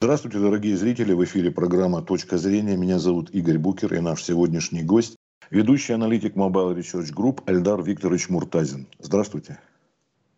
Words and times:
Здравствуйте, 0.00 0.38
дорогие 0.38 0.76
зрители. 0.76 1.12
В 1.12 1.24
эфире 1.24 1.50
программа 1.50 2.02
«Точка 2.02 2.38
зрения». 2.38 2.76
Меня 2.76 3.00
зовут 3.00 3.30
Игорь 3.30 3.58
Букер 3.58 3.94
и 3.94 3.98
наш 3.98 4.22
сегодняшний 4.22 4.84
гость– 4.84 5.16
ведущий 5.50 5.92
аналитик 5.92 6.36
Mobile 6.36 6.76
Research 6.76 7.12
Group 7.12 7.42
Эльдар 7.46 7.82
Викторович 7.82 8.28
Муртазин. 8.28 8.86
Здравствуйте. 9.00 9.58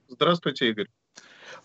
Здравствуйте, 0.09 0.71
Игорь. 0.71 0.87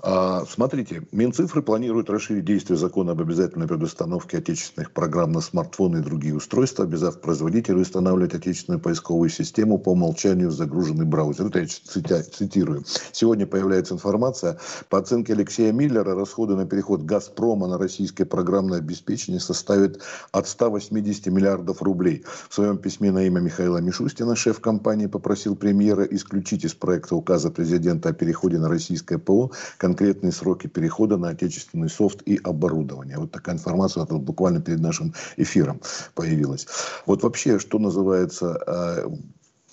А, 0.02 0.44
смотрите, 0.48 1.04
Минцифры 1.12 1.62
планирует 1.62 2.10
расширить 2.10 2.46
действие 2.46 2.78
закона 2.78 3.14
об 3.14 3.22
обязательной 3.22 3.68
предустановке 3.68 4.38
отечественных 4.38 4.92
программ 4.92 5.32
на 5.32 5.42
смартфоны 5.42 5.98
и 5.98 6.02
другие 6.02 6.36
устройства, 6.36 6.86
обязав 6.86 7.22
производителей 7.22 7.82
устанавливать 7.82 8.36
отечественную 8.36 8.80
поисковую 8.80 9.30
систему 9.30 9.78
по 9.78 9.94
умолчанию 9.94 10.52
загруженный 10.52 11.06
браузер. 11.06 11.48
Это 11.48 11.60
я 11.60 12.24
цитирую. 12.24 12.84
Сегодня 13.12 13.48
появляется 13.48 13.94
информация. 13.94 14.60
По 14.90 15.00
оценке 15.00 15.34
Алексея 15.34 15.72
Миллера, 15.72 16.14
расходы 16.16 16.56
на 16.56 16.66
переход 16.66 17.02
«Газпрома» 17.04 17.68
на 17.68 17.78
российское 17.78 18.26
программное 18.26 18.80
обеспечение 18.80 19.40
составят 19.40 20.02
от 20.32 20.48
180 20.48 21.28
миллиардов 21.28 21.82
рублей. 21.82 22.24
В 22.50 22.54
своем 22.54 22.78
письме 22.78 23.12
на 23.12 23.26
имя 23.26 23.40
Михаила 23.40 23.78
Мишустина 23.78 24.36
шеф 24.36 24.60
компании 24.60 25.08
попросил 25.08 25.56
премьера 25.56 26.04
исключить 26.04 26.66
из 26.66 26.74
проекта 26.74 27.16
указа 27.16 27.50
президента 27.50 28.10
о 28.10 28.14
переходе 28.14 28.60
на 28.60 28.70
российское 28.70 29.18
ПО 29.18 29.52
конкретные 29.78 30.32
сроки 30.32 30.68
перехода 30.68 31.18
на 31.18 31.30
отечественный 31.30 31.90
софт 31.90 32.22
и 32.26 32.40
оборудование. 32.44 33.18
Вот 33.18 33.32
такая 33.32 33.56
информация 33.56 34.06
вот 34.06 34.22
буквально 34.22 34.62
перед 34.62 34.80
нашим 34.80 35.14
эфиром 35.38 35.82
появилась. 36.14 36.68
Вот 37.06 37.24
вообще, 37.24 37.60
что 37.60 37.80
называется, 37.80 38.62
э, 38.66 39.10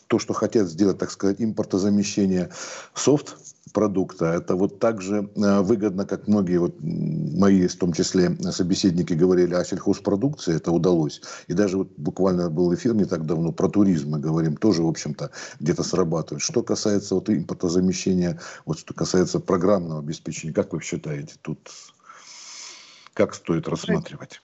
то, 0.07 0.19
что 0.19 0.35
хотят 0.35 0.69
сделать, 0.69 0.99
так 0.99 1.11
сказать, 1.11 1.41
импортозамещение 1.41 2.51
софт 2.95 3.37
продукта, 3.73 4.27
это 4.27 4.55
вот 4.55 4.79
так 4.79 5.01
же 5.01 5.31
э, 5.35 5.61
выгодно, 5.61 6.07
как 6.07 6.29
многие 6.29 6.59
вот 6.59 6.77
мои, 6.81 7.67
в 7.67 7.77
том 7.77 7.93
числе, 7.93 8.37
собеседники 8.51 9.15
говорили 9.15 9.55
о 9.55 9.65
сельхозпродукции, 9.65 10.57
это 10.57 10.71
удалось. 10.71 11.21
И 11.49 11.55
даже 11.55 11.79
вот 11.79 11.89
буквально 11.97 12.51
был 12.51 12.75
эфир 12.75 12.95
не 12.95 13.05
так 13.05 13.27
давно 13.27 13.53
про 13.53 13.69
туризм, 13.69 14.11
мы 14.11 14.21
говорим, 14.21 14.57
тоже, 14.57 14.83
в 14.83 14.89
общем-то, 14.89 15.31
где-то 15.61 15.83
срабатывает. 15.83 16.43
Что 16.43 16.63
касается 16.63 17.15
вот 17.15 17.29
импортозамещения, 17.31 18.41
вот 18.65 18.79
что 18.79 18.95
касается 18.95 19.41
программного 19.41 20.01
обеспечения, 20.01 20.53
как 20.53 20.73
вы 20.73 20.83
считаете, 20.83 21.35
тут 21.43 21.71
как 23.15 23.35
стоит 23.35 23.69
рассматривать? 23.69 24.41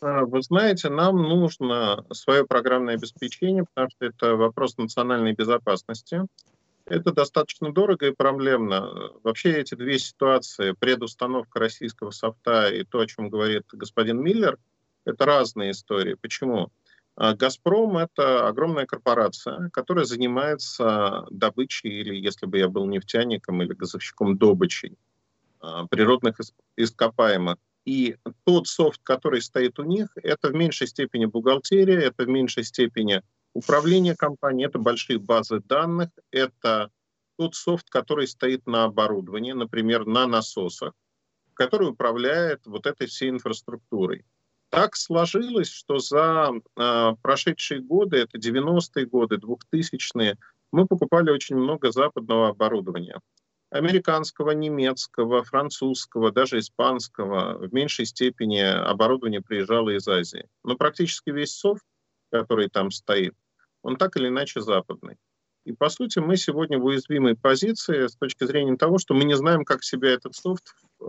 А, 0.00 0.24
вы 0.24 0.42
знаете, 0.42 0.88
нам 0.88 1.16
нужно 1.16 2.04
свое 2.12 2.44
программное 2.44 2.94
обеспечение, 2.94 3.64
потому 3.64 3.90
что 3.90 4.06
это 4.06 4.36
вопрос 4.36 4.76
национальной 4.76 5.32
безопасности. 5.32 6.22
Это 6.86 7.12
достаточно 7.12 7.72
дорого 7.72 8.06
и 8.06 8.14
проблемно. 8.14 9.10
Вообще 9.24 9.54
эти 9.58 9.74
две 9.74 9.98
ситуации, 9.98 10.72
предустановка 10.72 11.58
российского 11.58 12.12
софта 12.12 12.68
и 12.68 12.84
то, 12.84 13.00
о 13.00 13.06
чем 13.06 13.28
говорит 13.28 13.64
господин 13.72 14.22
Миллер, 14.22 14.56
это 15.04 15.24
разные 15.24 15.72
истории. 15.72 16.14
Почему? 16.14 16.70
А, 17.16 17.34
«Газпром»— 17.34 17.96
это 17.98 18.46
огромная 18.46 18.86
корпорация, 18.86 19.68
которая 19.70 20.04
занимается 20.04 21.26
добычей, 21.30 21.90
или 21.90 22.14
если 22.14 22.46
бы 22.46 22.58
я 22.58 22.68
был 22.68 22.86
нефтяником 22.86 23.62
или 23.62 23.72
газовщиком, 23.72 24.36
добычей 24.36 24.96
а, 25.60 25.86
природных 25.86 26.36
ископаемых. 26.76 27.56
И 27.84 28.16
тот 28.44 28.66
софт, 28.68 29.00
который 29.02 29.40
стоит 29.40 29.78
у 29.78 29.84
них, 29.84 30.08
это 30.22 30.48
в 30.48 30.54
меньшей 30.54 30.86
степени 30.86 31.24
бухгалтерия, 31.24 32.00
это 32.00 32.24
в 32.24 32.28
меньшей 32.28 32.64
степени 32.64 33.22
управление 33.56 34.14
компанией, 34.14 34.66
это 34.66 34.78
большие 34.78 35.18
базы 35.18 35.60
данных, 35.60 36.10
это 36.30 36.90
тот 37.36 37.54
софт, 37.54 37.88
который 37.90 38.26
стоит 38.26 38.66
на 38.66 38.84
оборудовании, 38.84 39.52
например, 39.52 40.06
на 40.06 40.26
насосах, 40.26 40.92
который 41.54 41.88
управляет 41.88 42.66
вот 42.66 42.86
этой 42.86 43.06
всей 43.06 43.30
инфраструктурой. 43.30 44.24
Так 44.68 44.96
сложилось, 44.96 45.70
что 45.70 45.98
за 45.98 46.50
э, 46.76 47.12
прошедшие 47.22 47.80
годы, 47.80 48.18
это 48.18 48.38
90-е 48.38 49.06
годы, 49.06 49.36
2000-е, 49.36 50.36
мы 50.72 50.86
покупали 50.86 51.30
очень 51.30 51.56
много 51.56 51.92
западного 51.92 52.48
оборудования 52.48 53.20
американского, 53.70 54.52
немецкого, 54.52 55.42
французского, 55.42 56.30
даже 56.30 56.58
испанского, 56.58 57.58
в 57.58 57.72
меньшей 57.72 58.06
степени 58.06 58.60
оборудование 58.60 59.42
приезжало 59.42 59.90
из 59.90 60.06
Азии. 60.06 60.46
Но 60.62 60.76
практически 60.76 61.30
весь 61.30 61.54
софт, 61.54 61.84
который 62.30 62.68
там 62.68 62.90
стоит, 62.90 63.34
он 63.86 63.96
так 63.96 64.16
или 64.16 64.28
иначе 64.28 64.60
западный. 64.60 65.16
И, 65.64 65.72
по 65.72 65.88
сути, 65.88 66.18
мы 66.18 66.36
сегодня 66.36 66.78
в 66.78 66.84
уязвимой 66.84 67.36
позиции 67.36 68.06
с 68.06 68.16
точки 68.16 68.44
зрения 68.44 68.76
того, 68.76 68.98
что 68.98 69.14
мы 69.14 69.24
не 69.24 69.36
знаем, 69.36 69.64
как 69.64 69.82
себя 69.82 70.10
этот 70.10 70.34
софт 70.34 70.74
э, 71.00 71.04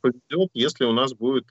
поведет, 0.00 0.50
если 0.54 0.84
у 0.84 0.92
нас 0.92 1.12
будет 1.14 1.44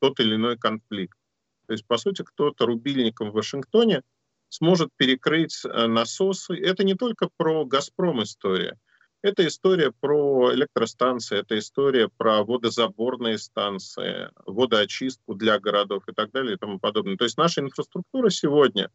тот 0.00 0.20
или 0.20 0.36
иной 0.36 0.56
конфликт. 0.58 1.18
То 1.66 1.72
есть, 1.72 1.86
по 1.86 1.96
сути, 1.96 2.22
кто-то 2.22 2.66
рубильником 2.66 3.30
в 3.30 3.34
Вашингтоне 3.34 4.02
сможет 4.48 4.90
перекрыть 4.96 5.64
э, 5.64 5.86
насосы. 5.86 6.54
Это 6.54 6.84
не 6.84 6.94
только 6.94 7.28
про 7.36 7.64
«Газпром» 7.64 8.22
история– 8.22 8.78
это 9.22 9.46
история 9.46 9.92
про 9.92 10.52
электростанции, 10.52 11.38
это 11.38 11.56
история 11.56 12.08
про 12.08 12.42
водозаборные 12.42 13.38
станции, 13.38 14.28
водоочистку 14.46 15.34
для 15.34 15.60
городов 15.60 16.02
и 16.08 16.12
так 16.12 16.32
далее 16.32 16.54
и 16.54 16.58
тому 16.58 16.80
подобное. 16.80 17.16
То 17.16 17.24
есть 17.24 17.38
наша 17.38 17.60
инфраструктура 17.60 18.30
сегодня, 18.30 18.90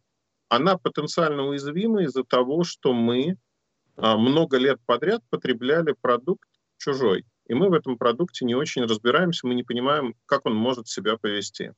она 0.49 0.77
потенциально 0.77 1.43
уязвима 1.43 2.03
из-за 2.03 2.23
того, 2.23 2.63
что 2.63 2.93
мы 2.93 3.37
а, 3.95 4.17
много 4.17 4.57
лет 4.57 4.79
подряд 4.85 5.23
потребляли 5.29 5.93
продукт 5.99 6.47
чужой. 6.77 7.25
И 7.47 7.53
мы 7.53 7.69
в 7.69 7.73
этом 7.73 7.97
продукте 7.97 8.45
не 8.45 8.55
очень 8.55 8.83
разбираемся, 8.83 9.47
мы 9.47 9.55
не 9.55 9.63
понимаем, 9.63 10.15
как 10.25 10.45
он 10.45 10.55
может 10.55 10.87
себя 10.87 11.17
повести. 11.17 11.73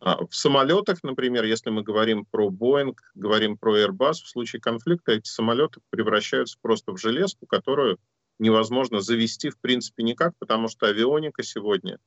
А, 0.00 0.24
в 0.26 0.34
самолетах, 0.34 1.02
например, 1.02 1.44
если 1.44 1.70
мы 1.70 1.82
говорим 1.82 2.24
про 2.24 2.50
Boeing, 2.50 2.94
говорим 3.14 3.56
про 3.56 3.78
Airbus, 3.78 4.14
в 4.14 4.28
случае 4.28 4.60
конфликта 4.60 5.12
эти 5.12 5.28
самолеты 5.28 5.80
превращаются 5.90 6.58
просто 6.60 6.92
в 6.92 6.98
железку, 6.98 7.46
которую 7.46 7.98
невозможно 8.38 9.00
завести 9.00 9.50
в 9.50 9.58
принципе 9.58 10.02
никак, 10.02 10.32
потому 10.38 10.68
что 10.68 10.86
авионика 10.86 11.42
сегодня, 11.42 11.98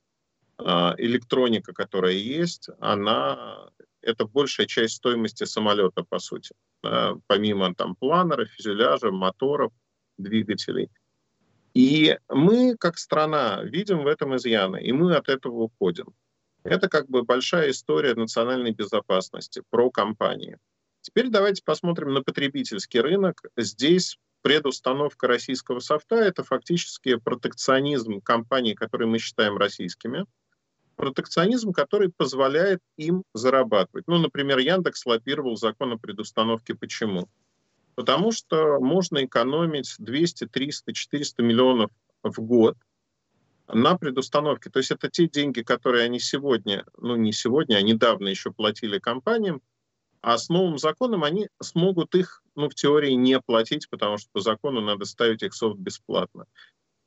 а, 0.57 0.95
электроника, 0.97 1.73
которая 1.73 2.13
есть, 2.13 2.69
она 2.79 3.69
это 4.07 4.25
большая 4.25 4.67
часть 4.67 4.95
стоимости 4.95 5.43
самолета, 5.43 6.03
по 6.03 6.19
сути. 6.19 6.55
А, 6.83 7.15
помимо 7.27 7.75
там 7.75 7.95
планера, 7.95 8.45
фюзеляжа, 8.45 9.11
моторов, 9.11 9.73
двигателей. 10.17 10.89
И 11.73 12.17
мы, 12.29 12.75
как 12.77 12.97
страна, 12.97 13.61
видим 13.63 14.03
в 14.03 14.07
этом 14.07 14.35
изъяны, 14.35 14.81
и 14.81 14.91
мы 14.91 15.15
от 15.15 15.29
этого 15.29 15.63
уходим. 15.63 16.13
Это 16.63 16.89
как 16.89 17.07
бы 17.07 17.23
большая 17.23 17.69
история 17.71 18.15
национальной 18.15 18.71
безопасности 18.71 19.61
про 19.69 19.91
компании. 19.91 20.57
Теперь 21.01 21.29
давайте 21.29 21.61
посмотрим 21.63 22.13
на 22.13 22.23
потребительский 22.23 22.99
рынок. 22.99 23.41
Здесь 23.55 24.17
предустановка 24.41 25.27
российского 25.27 25.79
софта– 25.79 26.15
это 26.17 26.43
фактически 26.43 27.15
протекционизм 27.15 28.21
компаний, 28.21 28.73
которые 28.73 29.07
мы 29.07 29.19
считаем 29.19 29.57
российскими. 29.57 30.25
Протекционизм, 30.97 31.71
который 31.71 32.09
позволяет 32.09 32.81
им 32.97 33.23
зарабатывать. 33.33 34.05
Ну, 34.07 34.17
например, 34.17 34.57
Яндекс 34.57 35.05
лоббировал 35.05 35.55
закон 35.55 35.93
о 35.93 35.97
предустановке. 35.97 36.75
Почему? 36.75 37.29
Потому 37.95 38.31
что 38.31 38.79
можно 38.79 39.23
экономить 39.23 39.95
200, 39.99 40.47
300, 40.47 40.93
400 40.93 41.43
миллионов 41.43 41.91
в 42.23 42.41
год 42.41 42.75
на 43.67 43.97
предустановке. 43.97 44.69
То 44.69 44.79
есть 44.79 44.91
это 44.91 45.09
те 45.09 45.27
деньги, 45.27 45.61
которые 45.61 46.03
они 46.03 46.19
сегодня, 46.19 46.85
ну 46.97 47.15
не 47.15 47.31
сегодня, 47.31 47.75
а 47.75 47.81
недавно 47.81 48.27
еще 48.27 48.51
платили 48.51 48.97
компаниям, 48.99 49.61
а 50.21 50.37
с 50.37 50.49
новым 50.49 50.77
законом 50.77 51.23
они 51.23 51.47
смогут 51.61 52.15
их, 52.15 52.43
ну, 52.55 52.69
в 52.69 52.75
теории 52.75 53.11
не 53.11 53.39
платить, 53.39 53.89
потому 53.89 54.17
что 54.17 54.29
по 54.31 54.39
закону 54.39 54.81
надо 54.81 55.05
ставить 55.05 55.43
их 55.43 55.53
софт 55.53 55.77
бесплатно. 55.77 56.47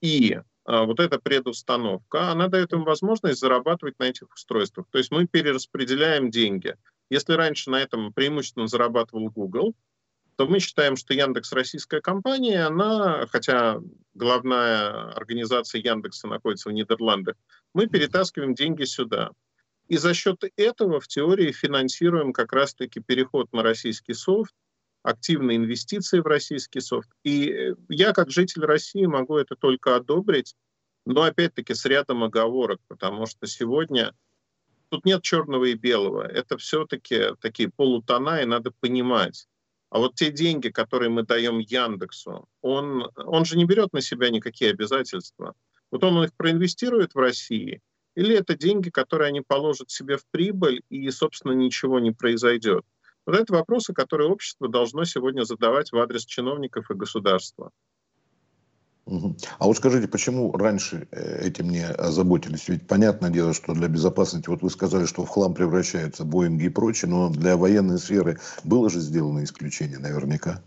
И 0.01 0.39
вот 0.71 1.01
эта 1.01 1.19
предустановка, 1.19 2.31
она 2.31 2.49
дает 2.49 2.73
им 2.73 2.85
возможность 2.85 3.41
зарабатывать 3.41 3.99
на 3.99 4.05
этих 4.05 4.33
устройствах. 4.33 4.87
То 4.91 4.99
есть 4.99 5.11
мы 5.11 5.27
перераспределяем 5.27 6.31
деньги. 6.31 6.77
Если 7.11 7.33
раньше 7.33 7.71
на 7.71 7.81
этом 7.81 8.13
преимущественно 8.13 8.69
зарабатывал 8.69 9.31
Google, 9.31 9.75
то 10.37 10.47
мы 10.47 10.61
считаем, 10.61 10.97
что 10.97 11.13
Яндекс 11.13 11.53
российская 11.53 12.01
компания, 12.01 12.65
она, 12.65 13.27
хотя 13.27 13.81
главная 14.15 15.13
организация 15.13 15.83
Яндекса 15.83 16.29
находится 16.29 16.71
в 16.71 16.73
Нидерландах, 16.73 17.35
мы 17.75 17.89
перетаскиваем 17.89 18.55
деньги 18.55 18.85
сюда. 18.85 19.33
И 19.89 19.97
за 19.97 20.15
счет 20.15 20.45
этого 20.57 21.01
в 21.01 21.09
теории 21.09 21.53
финансируем 21.53 22.33
как 22.33 22.53
раз-таки 22.53 23.01
переход 23.01 23.53
на 23.53 23.63
российский 23.63 24.15
софт, 24.15 24.55
активные 25.03 25.57
инвестиции 25.57 26.21
в 26.21 26.27
российский 26.27 26.81
софт. 26.81 27.09
И 27.25 27.75
я, 27.89 28.13
как 28.13 28.31
житель 28.31 28.65
России, 28.65 29.07
могу 29.07 29.37
это 29.37 29.57
только 29.57 29.97
одобрить, 29.97 30.55
но 31.07 31.23
опять-таки 31.23 31.75
с 31.75 31.85
рядом 31.87 32.23
оговорок, 32.23 32.81
потому 32.89 33.27
что 33.27 33.47
сегодня 33.47 34.15
тут 34.91 35.05
нет 35.05 35.23
черного 35.23 35.67
и 35.67 35.75
белого. 35.75 36.23
Это 36.23 36.59
все-таки 36.59 37.35
такие 37.41 37.71
полутона, 37.71 38.43
и 38.43 38.47
надо 38.47 38.73
понимать, 38.81 39.47
а 39.91 39.99
вот 39.99 40.15
те 40.15 40.31
деньги, 40.31 40.69
которые 40.69 41.11
мы 41.11 41.25
даем 41.25 41.59
Яндексу, 41.59 42.49
он, 42.63 43.11
он 43.17 43.45
же 43.45 43.57
не 43.57 43.65
берет 43.65 43.93
на 43.93 44.01
себя 44.01 44.31
никакие 44.31 44.71
обязательства. 44.71 45.55
Вот 45.91 46.05
он 46.05 46.23
их 46.23 46.33
проинвестирует 46.35 47.15
в 47.15 47.19
России, 47.19 47.81
или 48.15 48.37
это 48.37 48.57
деньги, 48.57 48.91
которые 48.91 49.29
они 49.29 49.41
положат 49.41 49.91
себе 49.91 50.17
в 50.17 50.25
прибыль, 50.31 50.83
и, 50.89 51.11
собственно, 51.11 51.53
ничего 51.53 51.99
не 51.99 52.13
произойдет. 52.13 52.85
Вот 53.31 53.39
это 53.39 53.53
вопросы, 53.53 53.93
которые 53.93 54.29
общество 54.29 54.69
должно 54.69 55.05
сегодня 55.05 55.45
задавать 55.45 55.93
в 55.93 55.99
адрес 55.99 56.25
чиновников 56.25 56.91
и 56.91 56.95
государства. 56.95 57.71
А 59.07 59.67
вот 59.67 59.77
скажите, 59.77 60.09
почему 60.09 60.51
раньше 60.51 61.07
э, 61.13 61.47
этим 61.47 61.71
не 61.71 61.87
озаботились? 61.87 62.69
Ведь 62.69 62.89
понятное 62.89 63.31
дело, 63.31 63.55
что 63.55 63.73
для 63.73 63.87
безопасности, 63.87 64.49
вот 64.49 64.63
вы 64.63 64.71
сказали, 64.71 65.07
что 65.07 65.25
в 65.25 65.29
хлам 65.29 65.55
превращаются 65.55 66.25
Боинги 66.25 66.65
и 66.65 66.69
прочее, 66.71 67.09
но 67.09 67.31
для 67.31 67.57
военной 67.57 67.99
сферы 67.99 68.41
было 68.65 68.91
же 68.91 68.99
сделано 68.99 69.45
исключение 69.45 70.01
наверняка. 70.01 70.61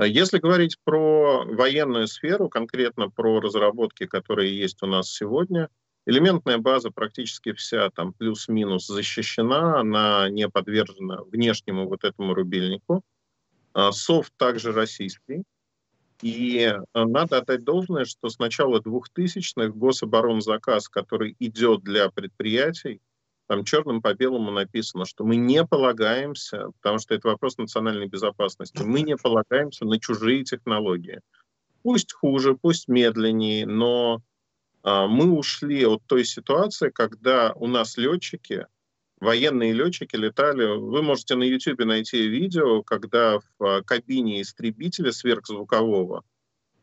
Если 0.00 0.38
говорить 0.38 0.78
про 0.82 1.44
военную 1.44 2.08
сферу, 2.08 2.48
конкретно 2.48 3.10
про 3.10 3.40
разработки, 3.40 4.06
которые 4.06 4.58
есть 4.58 4.82
у 4.82 4.86
нас 4.86 5.08
сегодня, 5.08 5.68
элементная 6.06 6.58
база 6.58 6.90
практически 6.90 7.52
вся 7.52 7.90
там 7.90 8.12
плюс-минус 8.12 8.86
защищена, 8.86 9.80
она 9.80 10.28
не 10.28 10.48
подвержена 10.48 11.22
внешнему 11.24 11.88
вот 11.88 12.04
этому 12.04 12.34
рубильнику. 12.34 13.02
А 13.72 13.90
софт 13.92 14.32
также 14.36 14.72
российский. 14.72 15.42
И 16.22 16.58
э, 16.60 16.80
надо 16.94 17.38
отдать 17.38 17.64
должное, 17.64 18.04
что 18.04 18.28
с 18.28 18.38
начала 18.38 18.80
2000-х 18.80 19.68
гособоронзаказ, 19.70 20.88
который 20.88 21.36
идет 21.40 21.82
для 21.82 22.08
предприятий, 22.08 23.00
там 23.46 23.64
черным 23.64 24.00
по 24.00 24.14
белому 24.14 24.50
написано, 24.50 25.04
что 25.04 25.24
мы 25.24 25.36
не 25.36 25.64
полагаемся, 25.66 26.70
потому 26.80 26.98
что 26.98 27.14
это 27.14 27.28
вопрос 27.28 27.58
национальной 27.58 28.06
безопасности, 28.06 28.82
мы 28.82 29.02
не 29.02 29.16
полагаемся 29.16 29.84
на 29.84 29.98
чужие 29.98 30.44
технологии. 30.44 31.20
Пусть 31.82 32.12
хуже, 32.12 32.54
пусть 32.54 32.88
медленнее, 32.88 33.66
но 33.66 34.22
мы 34.84 35.32
ушли 35.32 35.86
от 35.86 36.02
той 36.06 36.24
ситуации, 36.24 36.90
когда 36.90 37.52
у 37.54 37.66
нас 37.66 37.96
летчики 37.96 38.66
военные 39.24 39.72
летчики 39.72 40.16
летали. 40.16 40.64
Вы 40.64 41.02
можете 41.02 41.34
на 41.34 41.42
YouTube 41.42 41.84
найти 41.84 42.28
видео, 42.28 42.82
когда 42.82 43.38
в 43.38 43.64
а, 43.64 43.82
кабине 43.82 44.42
истребителя 44.42 45.12
сверхзвукового 45.12 46.22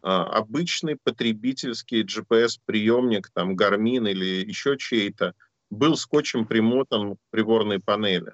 а, 0.01 0.23
обычный 0.23 0.97
потребительский 1.01 2.03
GPS-приемник, 2.03 3.29
там 3.33 3.55
Garmin 3.55 4.09
или 4.09 4.45
еще 4.45 4.77
чей-то, 4.77 5.33
был 5.69 5.95
скотчем 5.95 6.45
примотан 6.45 7.15
к 7.15 7.19
приборной 7.29 7.79
панели. 7.79 8.33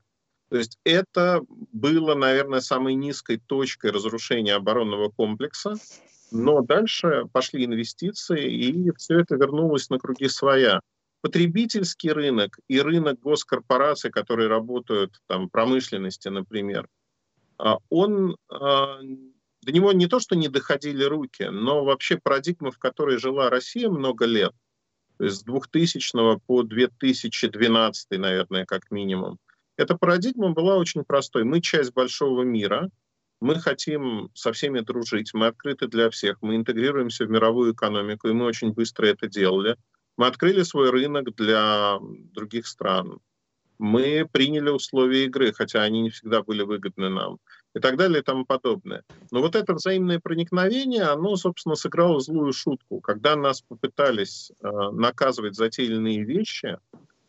То 0.49 0.57
есть 0.57 0.79
это 0.85 1.41
было, 1.49 2.15
наверное, 2.15 2.61
самой 2.61 2.95
низкой 2.95 3.37
точкой 3.37 3.91
разрушения 3.91 4.55
оборонного 4.55 5.09
комплекса, 5.09 5.75
но 6.31 6.61
дальше 6.61 7.25
пошли 7.31 7.65
инвестиции, 7.65 8.51
и 8.51 8.91
все 8.97 9.19
это 9.19 9.35
вернулось 9.35 9.89
на 9.89 9.99
круги 9.99 10.27
своя 10.27 10.81
потребительский 11.21 12.11
рынок 12.11 12.59
и 12.67 12.79
рынок 12.79 13.19
госкорпораций, 13.19 14.11
которые 14.11 14.47
работают 14.47 15.19
там, 15.27 15.47
в 15.47 15.49
промышленности, 15.49 16.27
например, 16.27 16.87
а, 17.57 17.77
он, 17.89 18.37
а, 18.49 18.99
до 19.61 19.71
него 19.71 19.91
не 19.93 20.07
то, 20.07 20.19
что 20.19 20.35
не 20.35 20.47
доходили 20.47 21.03
руки, 21.03 21.43
но 21.49 21.83
вообще 21.83 22.17
парадигма, 22.17 22.71
в 22.71 22.77
которой 22.77 23.17
жила 23.17 23.49
Россия 23.49 23.89
много 23.89 24.25
лет, 24.25 24.53
то 25.17 25.25
есть 25.25 25.37
с 25.37 25.43
2000 25.43 26.39
по 26.45 26.63
2012, 26.63 28.11
наверное, 28.19 28.65
как 28.65 28.91
минимум, 28.91 29.39
эта 29.75 29.95
парадигма 29.95 30.51
была 30.51 30.77
очень 30.77 31.03
простой. 31.03 31.43
Мы 31.43 31.61
часть 31.61 31.93
большого 31.93 32.43
мира, 32.43 32.89
мы 33.39 33.55
хотим 33.55 34.29
со 34.33 34.51
всеми 34.51 34.79
дружить, 34.79 35.33
мы 35.33 35.47
открыты 35.47 35.87
для 35.87 36.09
всех, 36.09 36.37
мы 36.41 36.55
интегрируемся 36.55 37.25
в 37.25 37.29
мировую 37.29 37.73
экономику, 37.73 38.27
и 38.27 38.33
мы 38.33 38.45
очень 38.45 38.73
быстро 38.73 39.07
это 39.07 39.27
делали. 39.27 39.75
Мы 40.17 40.27
открыли 40.27 40.63
свой 40.63 40.89
рынок 40.89 41.35
для 41.35 41.99
других 42.33 42.65
стран. 42.65 43.19
Мы 43.77 44.27
приняли 44.31 44.69
условия 44.69 45.25
игры, 45.25 45.53
хотя 45.53 45.83
они 45.83 46.01
не 46.01 46.09
всегда 46.09 46.41
были 46.41 46.63
выгодны 46.63 47.09
нам. 47.09 47.37
И 47.75 47.79
так 47.79 47.95
далее 47.95 48.21
и 48.21 48.23
тому 48.23 48.43
подобное. 48.43 49.03
Но 49.29 49.41
вот 49.41 49.55
это 49.55 49.75
взаимное 49.75 50.19
проникновение, 50.19 51.03
оно, 51.03 51.35
собственно, 51.35 51.75
сыграло 51.75 52.19
злую 52.19 52.53
шутку. 52.53 53.01
Когда 53.01 53.35
нас 53.35 53.61
попытались 53.61 54.51
э, 54.61 54.67
наказывать 54.93 55.55
за 55.55 55.69
те 55.69 55.83
или 55.83 55.93
иные 55.93 56.23
вещи, 56.23 56.79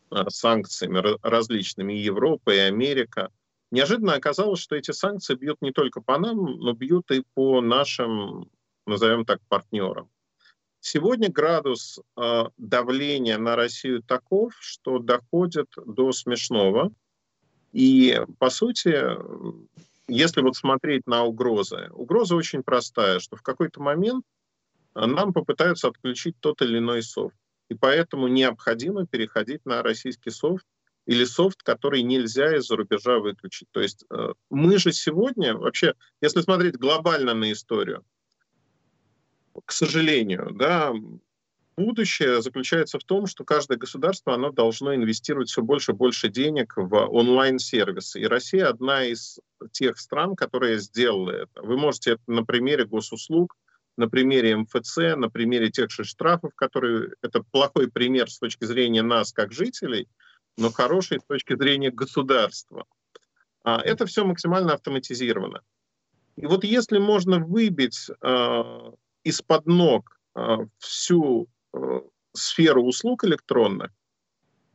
э, 0.09 0.23
санкциями 0.29 1.03
различными, 1.21 1.93
и 1.93 2.01
Европа, 2.01 2.49
и 2.49 2.57
Америка, 2.57 3.29
неожиданно 3.71 4.13
оказалось, 4.13 4.59
что 4.59 4.75
эти 4.75 4.91
санкции 4.91 5.35
бьют 5.35 5.61
не 5.61 5.71
только 5.71 6.01
по 6.01 6.17
нам, 6.17 6.37
но 6.57 6.73
бьют 6.73 7.11
и 7.11 7.23
по 7.33 7.61
нашим, 7.61 8.49
назовем 8.85 9.25
так, 9.25 9.39
партнерам. 9.47 10.09
Сегодня 10.81 11.29
градус 11.29 11.99
э, 12.15 12.43
давления 12.57 13.37
на 13.37 13.55
Россию 13.55 14.01
таков, 14.01 14.53
что 14.59 14.99
доходит 14.99 15.67
до 15.75 16.11
смешного. 16.13 16.91
И, 17.73 18.21
по 18.39 18.49
сути, 18.49 18.95
если 20.07 20.41
вот 20.41 20.55
смотреть 20.55 21.05
на 21.05 21.23
угрозы, 21.25 21.89
угроза 21.91 22.35
очень 22.35 22.63
простая, 22.63 23.19
что 23.19 23.35
в 23.35 23.41
какой-то 23.41 23.81
момент 23.81 24.25
нам 24.95 25.33
попытаются 25.33 25.89
отключить 25.89 26.35
тот 26.39 26.61
или 26.61 26.77
иной 26.77 27.03
софт. 27.03 27.35
И 27.69 27.75
поэтому 27.75 28.27
необходимо 28.27 29.05
переходить 29.05 29.65
на 29.65 29.83
российский 29.83 30.31
софт 30.31 30.65
или 31.09 31.25
софт, 31.25 31.63
который 31.63 32.03
нельзя 32.03 32.55
из-за 32.57 32.75
рубежа 32.75 33.17
выключить. 33.17 33.67
То 33.71 33.81
есть 33.81 34.05
э, 34.11 34.33
мы 34.51 34.77
же 34.77 34.91
сегодня, 34.91 35.55
вообще, 35.55 35.95
если 36.21 36.41
смотреть 36.41 36.77
глобально 36.77 37.33
на 37.33 37.51
историю, 37.51 38.05
к 39.65 39.71
сожалению, 39.71 40.51
да, 40.53 40.93
будущее 41.75 42.43
заключается 42.43 42.99
в 42.99 43.03
том, 43.03 43.25
что 43.25 43.43
каждое 43.43 43.79
государство 43.79 44.35
оно 44.35 44.51
должно 44.51 44.93
инвестировать 44.93 45.49
все 45.49 45.63
больше 45.63 45.93
и 45.93 45.95
больше 45.95 46.29
денег 46.29 46.73
в 46.75 46.93
онлайн-сервисы. 46.93 48.21
И 48.21 48.27
Россия 48.27 48.67
одна 48.67 49.03
из 49.05 49.39
тех 49.71 49.97
стран, 49.97 50.35
которые 50.35 50.77
сделала 50.77 51.31
это. 51.31 51.63
Вы 51.63 51.75
можете 51.75 52.11
это 52.11 52.21
на 52.27 52.45
примере 52.45 52.85
госуслуг, 52.85 53.55
на 53.97 54.07
примере 54.07 54.57
МФЦ, 54.57 54.97
на 55.17 55.31
примере 55.31 55.71
тех 55.71 55.89
же 55.89 56.03
штрафов, 56.03 56.53
которые... 56.53 57.13
Это 57.23 57.41
плохой 57.51 57.89
пример 57.89 58.29
с 58.29 58.37
точки 58.37 58.65
зрения 58.65 59.01
нас, 59.01 59.33
как 59.33 59.51
жителей, 59.51 60.07
но 60.59 60.71
хороший 60.71 61.19
с 61.19 61.23
точки 61.23 61.55
зрения 61.55 61.89
государства. 61.89 62.85
А 63.63 63.81
это 63.81 64.05
все 64.05 64.25
максимально 64.25 64.73
автоматизировано. 64.73 65.61
И 66.35 66.45
вот 66.45 66.63
если 66.63 66.99
можно 66.99 67.39
выбить 67.39 68.09
а, 68.21 68.93
из-под 69.23 69.65
ног 69.65 70.19
а, 70.35 70.59
всю 70.77 71.47
а, 71.73 72.01
сферу 72.33 72.83
услуг 72.83 73.23
электронных, 73.25 73.91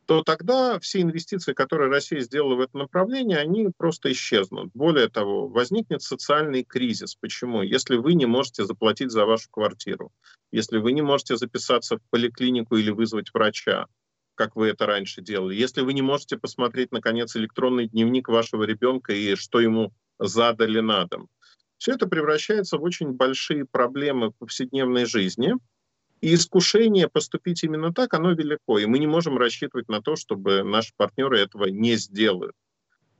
то 0.06 0.22
тогда 0.22 0.78
все 0.81 1.00
инвестиции, 1.00 1.55
которые 1.55 1.91
Россия 1.91 2.20
сделала 2.20 2.56
в 2.56 2.60
это 2.60 2.76
направление, 2.76 3.38
они 3.38 3.70
просто 3.74 4.12
исчезнут. 4.12 4.70
Более 4.74 5.08
того, 5.08 5.48
возникнет 5.48 6.03
социальный 6.03 6.62
кризис. 6.62 7.14
Почему? 7.14 7.62
Если 7.62 7.96
вы 7.96 8.12
не 8.12 8.26
можете 8.26 8.67
заплатить 8.67 9.10
за 9.10 9.24
вашу 9.24 9.48
квартиру, 9.50 10.12
если 10.53 10.76
вы 10.76 10.93
не 10.93 11.00
можете 11.00 11.36
записаться 11.36 11.96
в 11.96 12.03
поликлинику 12.10 12.76
или 12.76 12.91
вызвать 12.91 13.32
врача, 13.32 13.86
как 14.34 14.56
вы 14.56 14.69
это 14.69 14.86
раньше 14.86 15.22
делали, 15.22 15.55
если 15.55 15.81
вы 15.82 15.93
не 15.93 16.03
можете 16.03 16.36
посмотреть, 16.36 16.93
наконец, 16.93 17.36
электронный 17.36 17.88
дневник 17.88 18.29
вашего 18.29 18.64
ребенка 18.64 19.12
и 19.12 19.34
что 19.34 19.60
ему 19.60 19.93
задали 20.19 20.81
на 20.81 21.05
дом, 21.06 21.29
все 21.79 21.93
это 21.93 22.06
превращается 22.06 22.79
в 22.79 22.82
очень 22.82 23.12
большие 23.12 23.67
проблемы 23.67 24.31
в 24.31 24.36
повседневной 24.36 25.05
жизни. 25.05 25.55
И 26.20 26.34
искушение 26.34 27.08
поступить 27.08 27.62
именно 27.64 27.93
так, 27.93 28.14
оно 28.14 28.32
велико. 28.32 28.79
И 28.79 28.86
мы 28.86 28.98
не 28.98 29.06
можем 29.06 29.36
рассчитывать 29.36 29.88
на 29.88 30.00
то, 30.00 30.17
чтобы 30.17 30.62
наши 30.62 30.93
партнеры 30.96 31.38
этого 31.38 31.67
не 31.67 31.96
сделают. 31.96 32.55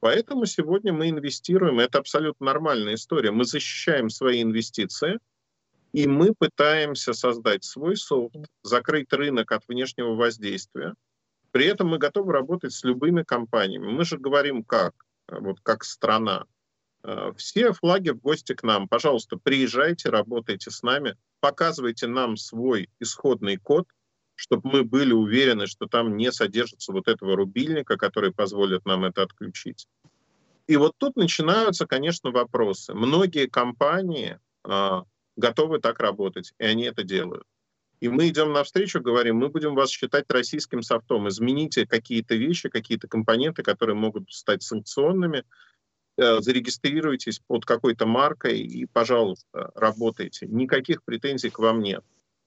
Поэтому 0.00 0.47
сегодня 0.47 0.92
мы 0.92 1.11
инвестируем, 1.11 1.80
это 1.80 1.99
абсолютно 1.99 2.47
нормальная 2.47 2.94
история. 2.94 3.30
Мы 3.30 3.44
защищаем 3.44 4.09
свои 4.09 4.42
инвестиции, 4.42 5.18
и 5.95 6.09
мы 6.09 6.35
пытаемся 6.35 7.13
создать 7.13 7.63
свой 7.63 7.97
софт, 7.97 8.35
закрыть 8.65 9.13
рынок 9.13 9.53
от 9.53 9.63
внешнего 9.69 10.17
воздействия. 10.17 10.95
При 11.53 11.67
этом 11.67 11.87
мы 11.87 11.99
готовы 11.99 12.33
работать 12.33 12.73
с 12.73 12.83
любыми 12.83 13.23
компаниями. 13.23 13.93
Мы 13.93 14.05
же 14.05 14.19
говорим 14.19 14.65
как, 14.65 14.93
вот 15.29 15.61
как 15.63 15.85
страна. 15.85 16.47
Э, 17.05 17.31
все 17.37 17.73
флаги 17.73 18.11
в 18.11 18.19
гости 18.19 18.55
к 18.55 18.65
нам. 18.65 18.89
Пожалуйста, 18.89 19.37
приезжайте, 19.37 20.09
работайте 20.11 20.73
с 20.73 20.83
нами, 20.83 21.17
показывайте 21.39 22.09
нам 22.09 22.37
свой 22.37 22.91
исходный 22.99 23.57
код, 23.57 23.87
чтобы 24.35 24.69
мы 24.69 24.83
были 24.83 25.13
уверены, 25.13 25.69
что 25.69 25.87
там 25.87 26.17
не 26.17 26.33
содержится 26.33 26.91
вот 26.91 27.07
этого 27.07 27.37
рубильника, 27.37 27.97
который 27.97 28.33
позволит 28.33 28.85
нам 28.85 29.05
это 29.05 29.23
отключить. 29.23 29.87
И 30.67 30.77
вот 30.77 30.95
тут 30.99 31.15
начинаются, 31.15 31.87
конечно, 31.87 32.33
вопросы. 32.33 32.95
Многие 32.95 33.47
компании 33.47 34.41
а, 34.65 35.05
готовы 35.37 35.81
так 35.81 36.00
работать, 36.00 36.53
и 36.59 36.64
они 36.64 36.85
это 36.85 37.03
делают. 37.03 37.45
И 38.00 38.09
мы 38.09 38.29
идем 38.29 38.53
навстречу, 38.53 39.00
говорим, 39.00 39.37
мы 39.37 39.49
будем 39.49 39.75
вас 39.75 39.91
считать 39.91 40.25
российским 40.29 40.83
софтом, 40.83 41.29
измените 41.29 41.87
какие-то 41.87 42.35
вещи, 42.35 42.69
какие-то 42.69 43.09
компоненты, 43.09 43.62
которые 43.62 43.97
могут 43.97 44.31
стать 44.31 44.62
санкционными, 44.62 45.45
Э, 46.17 46.41
зарегистрируйтесь 46.41 47.41
под 47.41 47.64
какой-то 47.64 48.07
маркой 48.07 48.61
и, 48.61 48.87
пожалуйста, 48.87 49.73
работайте. 49.75 50.47
Никаких 50.47 51.03
претензий 51.03 51.50
к 51.50 51.59
вам 51.59 51.81
нет. 51.81 52.05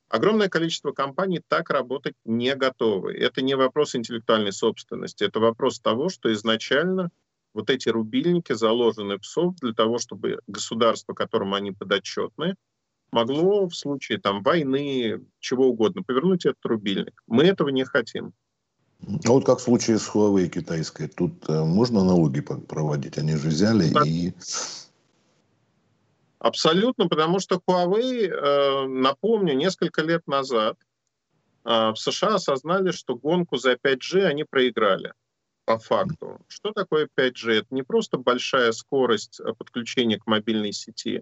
Огромное 0.08 0.48
количество 0.48 0.94
компаний 0.94 1.42
так 1.46 1.70
работать 1.70 2.16
не 2.24 2.56
готовы. 2.56 3.14
Это 3.14 3.42
не 3.42 3.56
вопрос 3.56 3.94
интеллектуальной 3.94 4.54
собственности, 4.54 5.26
это 5.26 5.42
вопрос 5.42 5.82
того, 5.82 6.08
что 6.08 6.32
изначально 6.32 7.10
вот 7.54 7.70
эти 7.70 7.90
рубильники 7.90 8.54
заложены 8.54 9.18
в 9.18 9.26
софт 9.26 9.60
для 9.60 9.74
того, 9.74 9.98
чтобы 9.98 10.40
государство, 10.48 11.14
которому 11.14 11.56
они 11.56 11.74
подотчетны, 11.74 12.56
могло 13.12 13.68
в 13.68 13.76
случае 13.76 14.20
там, 14.20 14.44
войны, 14.44 15.22
чего 15.40 15.68
угодно, 15.68 16.04
повернуть 16.04 16.46
этот 16.46 16.64
рубильник. 16.66 17.24
Мы 17.28 17.46
этого 17.46 17.70
не 17.70 17.86
хотим. 17.86 18.34
А 19.26 19.30
вот 19.30 19.46
как 19.46 19.60
в 19.60 19.62
случае 19.62 20.00
с 20.00 20.10
Huawei 20.10 20.48
китайской, 20.48 21.08
тут 21.08 21.48
э, 21.48 21.64
можно 21.64 22.04
налоги 22.04 22.42
проводить? 22.42 23.18
Они 23.18 23.36
же 23.36 23.50
взяли 23.50 23.90
да. 23.94 24.02
и... 24.06 24.34
Абсолютно, 26.40 27.08
потому 27.08 27.40
что 27.40 27.62
Huawei, 27.68 28.28
э, 28.28 28.88
напомню, 28.88 29.56
несколько 29.56 30.02
лет 30.02 30.26
назад 30.28 30.78
э, 31.64 31.92
в 31.92 31.96
США 31.96 32.36
осознали, 32.36 32.92
что 32.92 33.16
гонку 33.16 33.58
за 33.58 33.74
5G 33.74 34.24
они 34.24 34.44
проиграли 34.44 35.14
по 35.66 35.78
факту. 35.78 36.40
Что 36.48 36.72
такое 36.72 37.08
5G? 37.16 37.52
Это 37.52 37.68
не 37.70 37.84
просто 37.84 38.18
большая 38.18 38.72
скорость 38.72 39.40
подключения 39.60 40.18
к 40.18 40.26
мобильной 40.26 40.74
сети. 40.74 41.22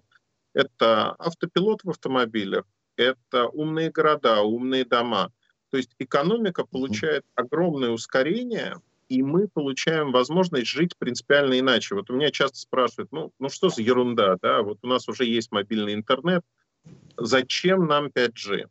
Это 0.56 1.12
автопилот 1.18 1.84
в 1.84 1.90
автомобилях, 1.90 2.64
это 2.96 3.46
умные 3.46 3.90
города, 3.90 4.40
умные 4.40 4.86
дома. 4.86 5.30
То 5.70 5.76
есть 5.76 5.94
экономика 5.98 6.64
получает 6.64 7.26
огромное 7.34 7.90
ускорение, 7.90 8.80
и 9.10 9.22
мы 9.22 9.48
получаем 9.48 10.12
возможность 10.12 10.68
жить 10.68 10.96
принципиально 10.96 11.58
иначе. 11.58 11.94
Вот 11.94 12.08
у 12.08 12.14
меня 12.14 12.30
часто 12.30 12.56
спрашивают, 12.56 13.12
ну, 13.12 13.32
ну 13.38 13.50
что 13.50 13.68
за 13.68 13.82
ерунда, 13.82 14.38
да, 14.40 14.62
вот 14.62 14.78
у 14.80 14.86
нас 14.86 15.06
уже 15.10 15.26
есть 15.26 15.52
мобильный 15.52 15.92
интернет, 15.92 16.42
зачем 17.18 17.86
нам 17.86 18.06
5G? 18.06 18.70